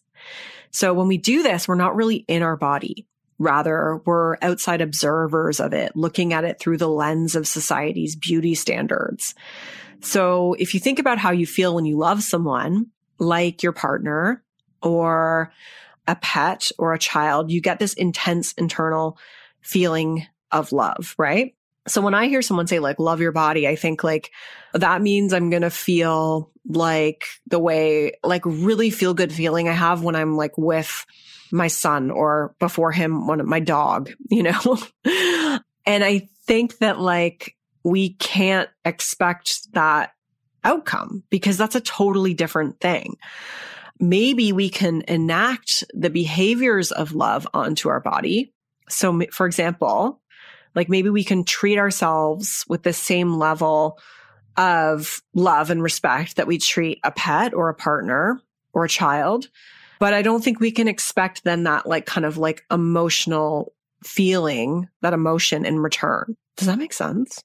So 0.72 0.94
when 0.94 1.08
we 1.08 1.18
do 1.18 1.44
this, 1.44 1.68
we're 1.68 1.76
not 1.76 1.96
really 1.96 2.18
in 2.28 2.42
our 2.42 2.58
body. 2.58 3.06
Rather, 3.40 4.02
we're 4.06 4.38
outside 4.42 4.82
observers 4.82 5.60
of 5.60 5.74
it, 5.74 5.96
looking 5.96 6.34
at 6.34 6.44
it 6.44 6.60
through 6.60 6.78
the 6.78 6.90
lens 6.90 7.36
of 7.36 7.48
society's 7.48 8.16
beauty 8.16 8.56
standards. 8.56 9.36
So 10.02 10.56
if 10.60 10.74
you 10.74 10.80
think 10.80 11.00
about 11.00 11.18
how 11.18 11.32
you 11.32 11.46
feel 11.46 11.76
when 11.76 11.86
you 11.86 11.98
love 11.98 12.24
someone, 12.24 12.88
like 13.20 13.64
your 13.64 13.74
partner 13.74 14.44
or 14.82 15.52
a 16.08 16.16
pet 16.16 16.72
or 16.78 16.94
a 16.94 17.00
child, 17.00 17.52
you 17.52 17.62
get 17.62 17.80
this 17.80 17.94
intense 17.94 18.54
internal 18.54 19.18
feeling 19.62 20.26
of 20.52 20.72
love, 20.72 21.14
right? 21.18 21.57
So 21.88 22.02
when 22.02 22.14
I 22.14 22.28
hear 22.28 22.42
someone 22.42 22.68
say 22.68 22.80
like 22.80 23.00
love 23.00 23.22
your 23.22 23.32
body, 23.32 23.68
I 23.68 23.76
think 23.76 24.04
like 24.04 24.32
that 24.74 25.02
means 25.02 25.34
I'm 25.34 25.50
going 25.50 25.62
to 25.62 25.70
feel 25.70 26.52
like 26.68 27.26
the 27.48 27.60
way 27.60 28.14
like 28.24 28.46
really 28.46 28.90
feel 28.90 29.14
good 29.14 29.32
feeling 29.32 29.70
I 29.70 29.74
have 29.74 30.04
when 30.04 30.16
I'm 30.16 30.36
like 30.36 30.58
with 30.58 31.06
my 31.52 31.68
son 31.68 32.12
or 32.12 32.56
before 32.60 32.92
him, 32.92 33.28
one 33.28 33.46
my 33.48 33.60
dog, 33.60 34.12
you 34.30 34.44
know? 34.44 34.78
and 35.86 36.04
I 36.04 36.28
think 36.46 36.80
that 36.80 37.00
like 37.00 37.56
we 37.84 38.14
can't 38.16 38.70
expect 38.84 39.72
that 39.74 40.12
outcome 40.64 41.24
because 41.30 41.58
that's 41.58 41.76
a 41.76 41.82
totally 41.82 42.34
different 42.34 42.80
thing. 42.80 43.16
Maybe 44.00 44.52
we 44.52 44.70
can 44.70 45.04
enact 45.08 45.84
the 45.94 46.10
behaviors 46.10 46.92
of 46.92 47.14
love 47.14 47.48
onto 47.54 47.90
our 47.90 48.00
body. 48.00 48.54
So, 48.90 49.22
for 49.32 49.48
example, 49.48 50.22
like 50.78 50.90
maybe 50.90 51.10
we 51.10 51.24
can 51.24 51.44
treat 51.44 51.80
ourselves 51.80 52.64
with 52.70 52.84
the 52.84 52.94
same 52.94 53.40
level 53.40 53.98
of 54.58 55.24
love 55.34 55.72
and 55.72 55.82
respect 55.82 56.36
that 56.36 56.46
we 56.46 56.60
treat 56.60 57.00
a 57.04 57.10
pet 57.10 57.56
or 57.56 57.70
a 57.70 57.74
partner 57.74 58.40
or 58.74 58.86
a 58.86 58.90
child. 58.90 59.48
But 60.00 60.14
I 60.14 60.22
don't 60.22 60.44
think 60.44 60.60
we 60.60 60.70
can 60.70 60.88
expect 60.88 61.44
then 61.44 61.64
that 61.64 61.88
like 61.88 62.06
kind 62.06 62.28
of 62.28 62.38
like 62.38 62.64
emotional 62.70 63.74
feeling, 64.04 64.88
that 65.02 65.14
emotion 65.14 65.66
in 65.66 65.80
return. 65.80 66.38
Does 66.58 66.68
that 66.68 66.78
make 66.78 66.94
sense? 66.94 67.44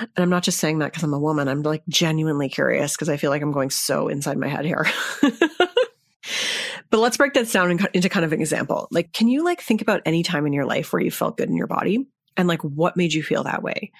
And 0.00 0.10
I'm 0.16 0.30
not 0.30 0.42
just 0.42 0.58
saying 0.58 0.78
that 0.78 0.86
because 0.86 1.02
I'm 1.02 1.12
a 1.12 1.18
woman. 1.18 1.48
I'm 1.48 1.62
like 1.62 1.82
genuinely 1.86 2.48
curious 2.48 2.96
because 2.96 3.10
I 3.10 3.18
feel 3.18 3.28
like 3.28 3.42
I'm 3.42 3.52
going 3.52 3.68
so 3.68 4.08
inside 4.08 4.38
my 4.38 4.48
head 4.48 4.64
here. 4.64 4.86
but 5.20 6.98
let's 6.98 7.18
break 7.18 7.34
that 7.34 7.52
down 7.52 7.78
into 7.92 8.08
kind 8.08 8.24
of 8.24 8.32
an 8.32 8.40
example. 8.40 8.88
Like, 8.90 9.12
can 9.12 9.28
you 9.28 9.44
like 9.44 9.60
think 9.60 9.82
about 9.82 10.00
any 10.06 10.22
time 10.22 10.46
in 10.46 10.54
your 10.54 10.64
life 10.64 10.94
where 10.94 11.02
you 11.02 11.10
felt 11.10 11.36
good 11.36 11.50
in 11.50 11.56
your 11.56 11.66
body 11.66 12.06
and 12.36 12.48
like 12.48 12.62
what 12.62 12.96
made 12.96 13.12
you 13.12 13.22
feel 13.22 13.44
that 13.44 13.62
way? 13.62 13.92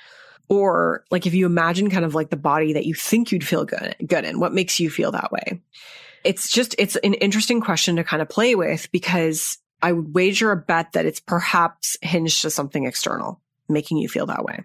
Or 0.48 1.04
like 1.10 1.26
if 1.26 1.34
you 1.34 1.46
imagine 1.46 1.90
kind 1.90 2.04
of 2.04 2.14
like 2.14 2.30
the 2.30 2.36
body 2.36 2.72
that 2.72 2.86
you 2.86 2.94
think 2.94 3.30
you'd 3.30 3.46
feel 3.46 3.64
good, 3.64 3.94
good 4.06 4.24
in, 4.24 4.40
what 4.40 4.52
makes 4.52 4.80
you 4.80 4.90
feel 4.90 5.12
that 5.12 5.30
way? 5.30 5.60
It's 6.24 6.50
just, 6.50 6.74
it's 6.78 6.96
an 6.96 7.14
interesting 7.14 7.60
question 7.60 7.96
to 7.96 8.04
kind 8.04 8.20
of 8.20 8.28
play 8.28 8.54
with 8.54 8.90
because 8.90 9.58
I 9.80 9.92
would 9.92 10.14
wager 10.14 10.50
a 10.50 10.56
bet 10.56 10.92
that 10.92 11.06
it's 11.06 11.20
perhaps 11.20 11.96
hinged 12.02 12.42
to 12.42 12.50
something 12.50 12.84
external 12.84 13.40
making 13.68 13.98
you 13.98 14.08
feel 14.08 14.26
that 14.26 14.44
way. 14.44 14.64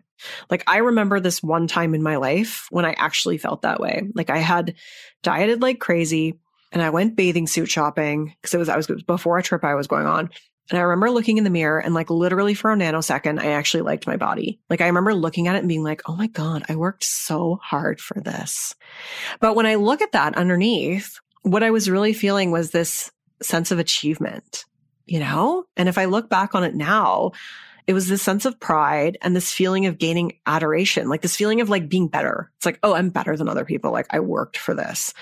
Like 0.49 0.63
I 0.67 0.78
remember 0.78 1.19
this 1.19 1.43
one 1.43 1.67
time 1.67 1.93
in 1.93 2.04
my 2.04 2.15
life 2.17 2.67
when 2.71 2.86
I 2.86 2.93
actually 2.93 3.38
felt 3.38 3.62
that 3.62 3.80
way. 3.80 4.10
Like 4.13 4.30
I 4.30 4.39
had 4.39 4.75
dieted 5.21 5.62
like 5.62 5.80
crazy 5.80 6.39
and 6.71 6.82
I 6.82 6.89
went 6.89 7.15
bathing 7.15 7.47
suit 7.47 7.69
shopping 7.69 8.36
because 8.41 8.54
it 8.54 8.58
was 8.58 8.69
I 8.69 8.78
was 8.78 8.88
before 8.88 9.38
a 9.38 9.43
trip 9.43 9.63
I 9.63 9.75
was 9.75 9.88
going 9.88 10.08
on. 10.08 10.30
And 10.69 10.80
I 10.80 10.82
remember 10.82 11.12
looking 11.12 11.38
in 11.38 11.43
the 11.43 11.49
mirror 11.49 11.80
and 11.80 11.93
like 11.93 12.10
literally 12.10 12.54
for 12.54 12.71
a 12.71 12.75
nanosecond, 12.75 13.39
I 13.39 13.51
actually 13.51 13.82
liked 13.82 14.08
my 14.08 14.17
body. 14.17 14.60
Like 14.69 14.82
I 14.82 14.88
remember 14.88 15.13
looking 15.13 15.47
at 15.47 15.56
it 15.56 15.60
and 15.60 15.67
being 15.67 15.84
like, 15.84 16.01
Oh 16.08 16.15
my 16.15 16.28
God, 16.28 16.63
I 16.67 16.75
worked 16.75 17.04
so 17.04 17.60
hard 17.62 17.99
for 17.99 18.19
this. 18.19 18.75
But 19.39 19.56
when 19.56 19.65
I 19.65 19.75
look 19.75 20.01
at 20.01 20.13
that 20.13 20.36
underneath, 20.36 21.19
what 21.43 21.63
I 21.63 21.71
was 21.71 21.89
really 21.89 22.13
feeling 22.13 22.51
was 22.51 22.71
this 22.71 23.12
sense 23.41 23.71
of 23.71 23.78
achievement, 23.78 24.65
you 25.06 25.19
know? 25.19 25.65
And 25.78 25.88
if 25.88 25.97
I 25.97 26.06
look 26.06 26.30
back 26.30 26.56
on 26.56 26.63
it 26.63 26.73
now, 26.73 27.32
it 27.88 27.93
was 27.93 28.08
this 28.08 28.23
sense 28.23 28.45
of 28.45 28.60
pride 28.60 29.17
and 29.21 29.36
this 29.36 29.51
feeling 29.51 29.86
of 29.86 29.99
gaining 29.99 30.39
adoration, 30.47 31.08
like 31.08 31.21
this 31.21 31.36
feeling 31.36 31.62
of 31.62 31.69
like 31.69 31.88
being 31.88 32.08
better. 32.08 32.51
It's 32.58 32.65
like, 32.65 32.80
oh, 32.82 32.95
I'm 32.95 33.10
better 33.10 33.38
than 33.38 33.47
other 33.47 33.65
people. 33.65 33.91
Like 33.91 34.08
I 34.10 34.21
worked 34.21 34.58
for 34.58 34.73
this. 34.73 35.13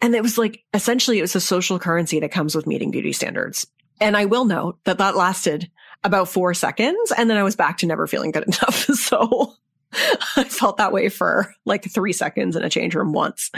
And 0.00 0.14
it 0.14 0.22
was 0.22 0.38
like, 0.38 0.64
essentially, 0.72 1.18
it 1.18 1.22
was 1.22 1.36
a 1.36 1.40
social 1.40 1.78
currency 1.78 2.20
that 2.20 2.32
comes 2.32 2.54
with 2.54 2.66
meeting 2.66 2.90
beauty 2.90 3.12
standards. 3.12 3.66
And 4.00 4.16
I 4.16 4.26
will 4.26 4.44
note 4.44 4.78
that 4.84 4.98
that 4.98 5.16
lasted 5.16 5.70
about 6.04 6.28
four 6.28 6.54
seconds. 6.54 7.12
And 7.16 7.28
then 7.28 7.36
I 7.36 7.42
was 7.42 7.56
back 7.56 7.78
to 7.78 7.86
never 7.86 8.06
feeling 8.06 8.30
good 8.30 8.42
enough. 8.46 8.74
So 8.74 9.54
I 10.36 10.44
felt 10.44 10.76
that 10.76 10.92
way 10.92 11.08
for 11.08 11.54
like 11.64 11.90
three 11.90 12.12
seconds 12.12 12.56
in 12.56 12.62
a 12.62 12.68
change 12.68 12.94
room 12.94 13.12
once. 13.12 13.50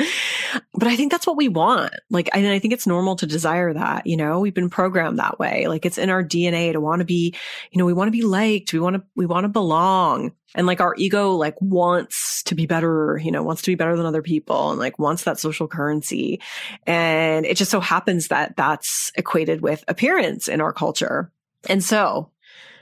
But 0.75 0.89
I 0.89 0.95
think 0.95 1.11
that's 1.11 1.27
what 1.27 1.37
we 1.37 1.49
want. 1.49 1.93
Like, 2.09 2.31
and 2.33 2.47
I 2.47 2.59
think 2.59 2.73
it's 2.73 2.87
normal 2.87 3.17
to 3.17 3.27
desire 3.27 3.73
that, 3.73 4.07
you 4.07 4.17
know, 4.17 4.41
we've 4.41 4.55
been 4.55 4.71
programmed 4.71 5.19
that 5.19 5.39
way. 5.39 5.67
Like 5.67 5.85
it's 5.85 5.99
in 5.99 6.09
our 6.09 6.23
DNA 6.23 6.73
to 6.73 6.81
want 6.81 7.01
to 7.01 7.05
be, 7.05 7.35
you 7.73 7.79
know, 7.79 7.85
we 7.85 7.93
want 7.93 8.09
to 8.09 8.13
be 8.13 8.23
liked. 8.23 8.73
We 8.73 8.79
want 8.79 8.97
to, 8.97 9.03
we 9.17 9.27
want 9.27 9.45
to 9.45 9.49
belong. 9.49 10.33
And 10.55 10.67
like 10.67 10.81
our 10.81 10.95
ego 10.97 11.35
like 11.35 11.61
wants 11.61 12.43
to 12.45 12.55
be 12.55 12.67
better, 12.67 13.21
you 13.23 13.33
know, 13.33 13.43
wants 13.43 13.63
to 13.63 13.71
be 13.71 13.77
better 13.77 13.97
than 13.97 14.07
other 14.07 14.23
people 14.23 14.71
and 14.71 14.79
like 14.79 14.99
wants 14.99 15.25
that 15.25 15.39
social 15.39 15.67
currency. 15.67 16.41
And 16.87 17.45
it 17.45 17.57
just 17.57 17.71
so 17.71 17.81
happens 17.81 18.29
that 18.29 18.57
that's 18.57 19.11
equated 19.17 19.63
with 19.63 19.85
appearance 19.89 20.49
in 20.49 20.61
our 20.61 20.73
culture. 20.73 21.33
And 21.69 21.83
so 21.83 22.31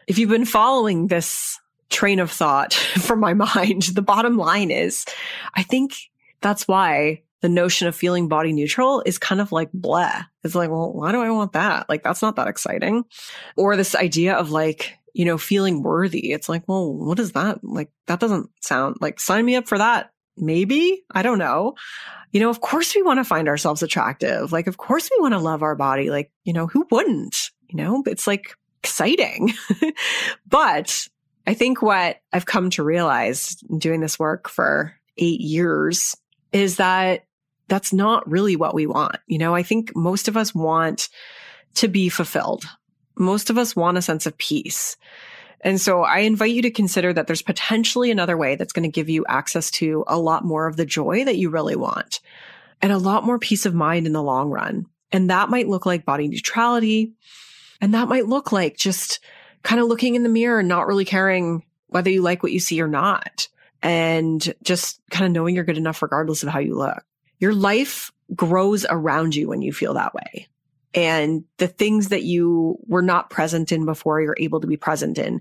if 0.07 0.19
you've 0.19 0.31
been 0.31 0.45
following 0.45 1.09
this 1.09 1.59
train 1.91 2.21
of 2.21 2.31
thought 2.31 2.73
from 3.01 3.21
my 3.21 3.35
mind. 3.35 3.83
The 3.83 4.03
bottom 4.03 4.37
line 4.37 4.71
is, 4.71 5.05
I 5.55 5.63
think 5.63 5.95
that's 6.41 6.69
why 6.69 7.23
the 7.41 7.49
notion 7.49 7.87
of 7.87 7.95
feeling 7.95 8.29
body 8.29 8.53
neutral 8.53 9.03
is 9.07 9.19
kind 9.19 9.41
of 9.41 9.53
like 9.53 9.71
blah. 9.73 10.23
It's 10.43 10.55
like, 10.55 10.71
well, 10.71 10.93
why 10.93 11.13
do 11.13 11.21
I 11.21 11.31
want 11.31 11.53
that? 11.53 11.89
Like, 11.89 12.03
that's 12.03 12.23
not 12.23 12.37
that 12.37 12.49
exciting. 12.49 13.05
Or 13.57 13.77
this 13.77 13.95
idea 13.95 14.35
of 14.35 14.51
like, 14.51 14.97
you 15.13 15.25
know, 15.25 15.39
feeling 15.39 15.83
worthy. 15.83 16.33
It's 16.33 16.49
like, 16.49 16.65
well, 16.67 16.93
what 16.93 17.19
is 17.19 17.33
that? 17.33 17.63
Like, 17.63 17.91
that 18.07 18.21
doesn't 18.21 18.51
sound 18.61 18.97
like 19.01 19.21
sign 19.21 19.45
me 19.45 19.57
up 19.57 19.69
for 19.69 19.79
that. 19.79 20.11
Maybe. 20.37 21.05
I 21.13 21.23
don't 21.23 21.39
know. 21.39 21.75
You 22.33 22.41
know, 22.41 22.51
of 22.51 22.61
course 22.61 22.95
we 22.95 23.03
want 23.03 23.19
to 23.19 23.25
find 23.25 23.49
ourselves 23.49 23.83
attractive. 23.83 24.53
Like, 24.53 24.67
of 24.67 24.77
course 24.77 25.09
we 25.11 25.21
want 25.21 25.35
to 25.35 25.41
love 25.41 25.63
our 25.63 25.75
body. 25.75 26.11
Like, 26.11 26.31
you 26.45 26.53
know, 26.53 26.67
who 26.67 26.87
wouldn't? 26.91 27.51
You 27.69 27.77
know, 27.77 28.03
it's 28.07 28.27
like 28.27 28.55
exciting. 28.83 29.55
but 30.49 31.09
I 31.49 31.55
think 31.55 31.81
what 31.81 32.19
I've 32.31 32.45
come 32.45 32.69
to 32.71 32.83
realize 32.83 33.55
doing 33.79 34.01
this 34.01 34.19
work 34.19 34.51
for 34.51 34.93
eight 35.17 35.41
years 35.41 36.15
is 36.53 36.77
that 36.77 37.25
that's 37.69 37.91
not 37.91 38.31
really 38.31 38.55
what 38.55 38.75
we 38.75 38.87
want. 38.87 39.17
You 39.27 39.39
know, 39.39 39.55
I 39.55 39.63
think 39.63 39.97
most 39.97 40.29
of 40.29 40.37
us 40.37 40.55
want 40.55 41.09
to 41.77 41.89
be 41.89 42.11
fulfilled. 42.11 42.67
Most 43.17 43.49
of 43.49 43.57
us 43.57 43.75
want 43.75 43.97
a 43.97 44.03
sense 44.03 44.27
of 44.27 44.37
peace. 44.37 44.99
And 45.63 45.81
so 45.81 46.03
I 46.03 46.19
invite 46.19 46.53
you 46.53 46.61
to 46.61 46.71
consider 46.71 47.15
that 47.15 47.27
there's 47.27 47.41
potentially 47.41 48.11
another 48.11 48.37
way 48.37 48.57
that's 48.57 48.75
going 48.75 48.83
to 48.83 48.95
give 48.95 49.09
you 49.09 49.25
access 49.27 49.71
to 49.71 50.05
a 50.07 50.19
lot 50.19 50.45
more 50.45 50.67
of 50.67 50.77
the 50.77 50.85
joy 50.85 51.25
that 51.25 51.39
you 51.39 51.49
really 51.49 51.77
want 51.77 52.21
and 52.83 52.93
a 52.93 52.99
lot 52.99 53.25
more 53.25 53.39
peace 53.39 53.65
of 53.65 53.75
mind 53.75 54.07
in 54.07 54.13
the 54.13 54.23
long 54.23 54.51
run. 54.51 54.85
And 55.13 55.31
that 55.31 55.49
might 55.49 55.67
look 55.67 55.87
like 55.87 56.05
body 56.05 56.29
neutrality. 56.29 57.15
And 57.81 57.95
that 57.95 58.09
might 58.09 58.27
look 58.27 58.53
like 58.53 58.77
just 58.77 59.21
kind 59.63 59.81
of 59.81 59.89
looking 59.89 60.15
in 60.15 60.23
the 60.23 60.29
mirror 60.29 60.61
and 60.61 60.69
not 60.69 60.87
really 60.87 61.05
caring 61.05 61.65
whether 61.89 62.11
you 62.11 62.23
like 62.23 62.43
what 62.43 62.53
you 62.53 62.61
see 62.61 62.81
or 62.81 62.89
not. 62.89 63.49
And 63.83 64.55
just 64.63 65.01
kind 65.11 65.25
of 65.25 65.33
knowing 65.33 65.55
you're 65.55 65.65
good 65.65 65.79
enough 65.79 66.03
regardless 66.03 66.43
of 66.43 66.49
how 66.49 66.59
you 66.59 66.75
look. 66.75 67.05
Your 67.39 67.55
life 67.55 68.11
grows 68.35 68.85
around 68.89 69.37
you 69.37 69.49
when 69.49 69.63
you 69.63 69.73
feel 69.73 69.95
that 69.95 70.15
way. 70.15 70.49
And 70.95 71.45
the 71.59 71.69
things 71.69 72.09
that 72.09 72.23
you 72.23 72.79
were 72.87 73.03
not 73.03 73.31
present 73.31 73.71
in 73.71 73.85
before, 73.85 74.21
you're 74.21 74.37
able 74.39 74.61
to 74.61 74.67
be 74.67 74.77
present 74.77 75.19
in. 75.19 75.41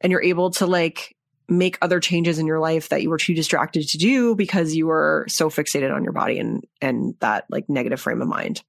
And 0.00 0.10
you're 0.10 0.22
able 0.22 0.50
to 0.52 0.66
like 0.66 1.16
make 1.50 1.78
other 1.82 2.00
changes 2.00 2.38
in 2.38 2.46
your 2.46 2.60
life 2.60 2.88
that 2.88 3.02
you 3.02 3.10
were 3.10 3.18
too 3.18 3.34
distracted 3.34 3.88
to 3.88 3.98
do 3.98 4.34
because 4.34 4.74
you 4.74 4.86
were 4.86 5.26
so 5.28 5.50
fixated 5.50 5.94
on 5.94 6.04
your 6.04 6.12
body 6.12 6.38
and 6.38 6.64
and 6.80 7.14
that 7.20 7.44
like 7.50 7.68
negative 7.68 8.00
frame 8.00 8.22
of 8.22 8.28
mind. 8.28 8.62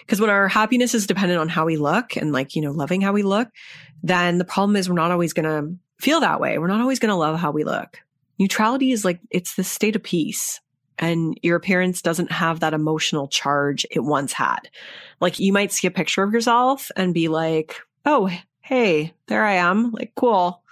Because 0.00 0.20
when 0.20 0.30
our 0.30 0.48
happiness 0.48 0.94
is 0.94 1.06
dependent 1.06 1.40
on 1.40 1.48
how 1.48 1.64
we 1.64 1.76
look 1.76 2.16
and 2.16 2.32
like, 2.32 2.56
you 2.56 2.62
know, 2.62 2.72
loving 2.72 3.00
how 3.00 3.12
we 3.12 3.22
look, 3.22 3.48
then 4.02 4.38
the 4.38 4.44
problem 4.44 4.76
is 4.76 4.88
we're 4.88 4.96
not 4.96 5.12
always 5.12 5.32
going 5.32 5.44
to 5.44 5.76
feel 6.02 6.20
that 6.20 6.40
way. 6.40 6.58
We're 6.58 6.66
not 6.66 6.80
always 6.80 6.98
going 6.98 7.10
to 7.10 7.16
love 7.16 7.38
how 7.38 7.52
we 7.52 7.64
look. 7.64 8.00
Neutrality 8.38 8.90
is 8.90 9.04
like, 9.04 9.20
it's 9.30 9.54
the 9.54 9.62
state 9.62 9.94
of 9.94 10.02
peace 10.02 10.60
and 10.98 11.38
your 11.42 11.56
appearance 11.56 12.02
doesn't 12.02 12.32
have 12.32 12.60
that 12.60 12.74
emotional 12.74 13.28
charge 13.28 13.86
it 13.90 14.00
once 14.00 14.32
had. 14.32 14.68
Like 15.20 15.38
you 15.38 15.52
might 15.52 15.72
see 15.72 15.86
a 15.86 15.92
picture 15.92 16.22
of 16.22 16.32
yourself 16.32 16.90
and 16.96 17.14
be 17.14 17.28
like, 17.28 17.76
Oh, 18.04 18.30
hey, 18.60 19.14
there 19.28 19.44
I 19.44 19.54
am. 19.54 19.92
Like, 19.92 20.12
cool. 20.16 20.62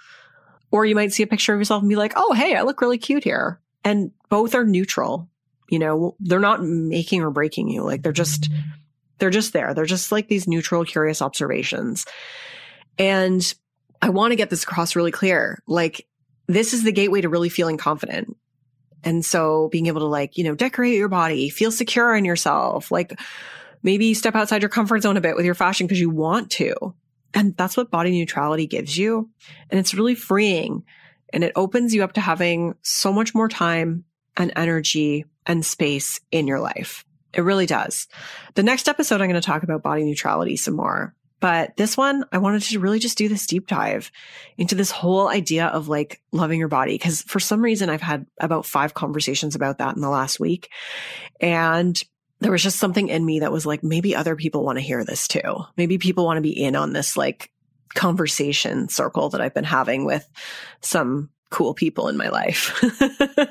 Or 0.71 0.85
you 0.85 0.95
might 0.95 1.13
see 1.13 1.23
a 1.23 1.27
picture 1.27 1.53
of 1.53 1.59
yourself 1.59 1.81
and 1.81 1.89
be 1.89 1.95
like, 1.95 2.13
Oh, 2.15 2.33
hey, 2.33 2.55
I 2.55 2.63
look 2.63 2.81
really 2.81 2.97
cute 2.97 3.23
here. 3.23 3.59
And 3.83 4.11
both 4.29 4.55
are 4.55 4.65
neutral. 4.65 5.29
You 5.69 5.79
know, 5.79 6.15
they're 6.19 6.39
not 6.39 6.63
making 6.63 7.21
or 7.21 7.31
breaking 7.31 7.69
you. 7.69 7.83
Like 7.83 8.03
they're 8.03 8.11
just, 8.11 8.49
they're 9.19 9.29
just 9.29 9.53
there. 9.53 9.73
They're 9.73 9.85
just 9.85 10.11
like 10.11 10.27
these 10.27 10.47
neutral, 10.47 10.83
curious 10.83 11.21
observations. 11.21 12.05
And 12.97 13.53
I 14.01 14.09
want 14.09 14.31
to 14.31 14.35
get 14.35 14.49
this 14.49 14.63
across 14.63 14.95
really 14.95 15.11
clear. 15.11 15.61
Like 15.67 16.07
this 16.47 16.73
is 16.73 16.83
the 16.83 16.91
gateway 16.91 17.21
to 17.21 17.29
really 17.29 17.49
feeling 17.49 17.77
confident. 17.77 18.35
And 19.03 19.25
so 19.25 19.69
being 19.71 19.87
able 19.87 20.01
to 20.01 20.07
like, 20.07 20.37
you 20.37 20.43
know, 20.43 20.55
decorate 20.55 20.97
your 20.97 21.07
body, 21.07 21.49
feel 21.49 21.71
secure 21.71 22.15
in 22.15 22.25
yourself, 22.25 22.91
like 22.91 23.19
maybe 23.83 24.13
step 24.13 24.35
outside 24.35 24.61
your 24.61 24.69
comfort 24.69 25.01
zone 25.01 25.17
a 25.17 25.21
bit 25.21 25.35
with 25.35 25.45
your 25.45 25.55
fashion 25.55 25.87
because 25.87 25.99
you 25.99 26.09
want 26.09 26.51
to. 26.51 26.93
And 27.33 27.55
that's 27.55 27.77
what 27.77 27.91
body 27.91 28.11
neutrality 28.11 28.67
gives 28.67 28.97
you. 28.97 29.29
And 29.69 29.79
it's 29.79 29.93
really 29.93 30.15
freeing 30.15 30.83
and 31.33 31.43
it 31.43 31.53
opens 31.55 31.93
you 31.93 32.03
up 32.03 32.13
to 32.13 32.21
having 32.21 32.75
so 32.81 33.13
much 33.13 33.33
more 33.33 33.47
time 33.47 34.03
and 34.37 34.51
energy 34.55 35.25
and 35.45 35.65
space 35.65 36.19
in 36.31 36.47
your 36.47 36.59
life. 36.59 37.05
It 37.33 37.41
really 37.41 37.65
does. 37.65 38.07
The 38.55 38.63
next 38.63 38.87
episode, 38.89 39.21
I'm 39.21 39.29
going 39.29 39.41
to 39.41 39.45
talk 39.45 39.63
about 39.63 39.83
body 39.83 40.03
neutrality 40.03 40.57
some 40.57 40.75
more. 40.75 41.15
But 41.39 41.75
this 41.75 41.97
one, 41.97 42.23
I 42.31 42.37
wanted 42.37 42.61
to 42.63 42.79
really 42.79 42.99
just 42.99 43.17
do 43.17 43.27
this 43.27 43.47
deep 43.47 43.65
dive 43.65 44.11
into 44.57 44.75
this 44.75 44.91
whole 44.91 45.27
idea 45.27 45.65
of 45.67 45.87
like 45.87 46.21
loving 46.31 46.59
your 46.59 46.67
body. 46.67 46.97
Cause 46.99 47.23
for 47.23 47.39
some 47.39 47.63
reason, 47.63 47.89
I've 47.89 48.01
had 48.01 48.27
about 48.39 48.65
five 48.65 48.93
conversations 48.93 49.55
about 49.55 49.79
that 49.79 49.95
in 49.95 50.01
the 50.01 50.09
last 50.09 50.39
week. 50.39 50.69
And 51.39 52.01
there 52.41 52.51
was 52.51 52.63
just 52.63 52.79
something 52.79 53.07
in 53.07 53.25
me 53.25 53.39
that 53.39 53.51
was 53.51 53.65
like, 53.65 53.83
maybe 53.83 54.15
other 54.15 54.35
people 54.35 54.65
want 54.65 54.77
to 54.77 54.83
hear 54.83 55.05
this 55.05 55.27
too. 55.27 55.41
Maybe 55.77 55.97
people 55.97 56.25
want 56.25 56.37
to 56.37 56.41
be 56.41 56.51
in 56.51 56.75
on 56.75 56.91
this 56.91 57.15
like 57.15 57.51
conversation 57.93 58.89
circle 58.89 59.29
that 59.29 59.41
I've 59.41 59.53
been 59.53 59.63
having 59.63 60.05
with 60.05 60.27
some 60.81 61.29
cool 61.51 61.73
people 61.73 62.07
in 62.07 62.17
my 62.17 62.29
life. 62.29 62.83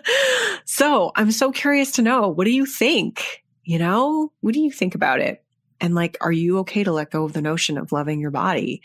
so 0.64 1.12
I'm 1.14 1.30
so 1.30 1.52
curious 1.52 1.92
to 1.92 2.02
know, 2.02 2.28
what 2.28 2.44
do 2.44 2.50
you 2.50 2.66
think? 2.66 3.44
You 3.62 3.78
know, 3.78 4.32
what 4.40 4.54
do 4.54 4.60
you 4.60 4.72
think 4.72 4.94
about 4.94 5.20
it? 5.20 5.44
And 5.80 5.94
like, 5.94 6.16
are 6.20 6.32
you 6.32 6.58
okay 6.58 6.82
to 6.82 6.92
let 6.92 7.10
go 7.10 7.24
of 7.24 7.32
the 7.32 7.42
notion 7.42 7.78
of 7.78 7.92
loving 7.92 8.20
your 8.20 8.30
body? 8.30 8.82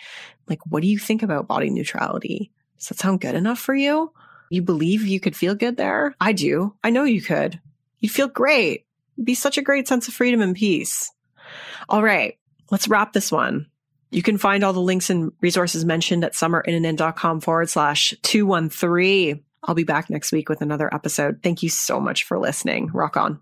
Like, 0.48 0.60
what 0.68 0.82
do 0.82 0.88
you 0.88 1.00
think 1.00 1.24
about 1.24 1.48
body 1.48 1.70
neutrality? 1.70 2.52
Does 2.78 2.90
that 2.90 3.00
sound 3.00 3.22
good 3.22 3.36
enough 3.36 3.60
for 3.60 3.74
you? 3.74 4.14
You 4.50 4.62
believe 4.62 5.08
you 5.08 5.20
could 5.20 5.36
feel 5.36 5.56
good 5.56 5.78
there? 5.78 6.14
I 6.22 6.34
do. 6.34 6.76
I 6.84 6.92
know 6.92 7.04
you 7.04 7.22
could. 7.22 7.60
You'd 8.00 8.12
feel 8.12 8.28
great. 8.28 8.85
Be 9.24 9.36
such 9.36 9.58
a 9.58 9.62
great 9.62 9.88
sense 9.88 10.08
of 10.08 10.14
freedom 10.14 10.42
and 10.42 10.56
peace. 10.56 11.12
All 11.90 12.04
right. 12.04 12.38
Let's 12.72 12.88
wrap 12.88 13.14
this 13.14 13.32
one. 13.32 13.68
You 14.12 14.24
can 14.24 14.38
find 14.38 14.64
all 14.64 14.74
the 14.74 14.80
links 14.80 15.10
and 15.10 15.32
resources 15.42 15.86
mentioned 15.86 16.24
at 16.24 16.34
summerinnanen.com 16.34 17.42
forward 17.42 17.70
slash 17.70 18.14
213. 18.24 19.44
I'll 19.64 19.76
be 19.76 19.84
back 19.84 20.10
next 20.10 20.32
week 20.32 20.48
with 20.48 20.62
another 20.62 20.94
episode. 20.94 21.42
Thank 21.44 21.64
you 21.64 21.70
so 21.70 22.00
much 22.00 22.24
for 22.24 22.38
listening. 22.38 22.92
Rock 22.94 23.18
on. 23.18 23.42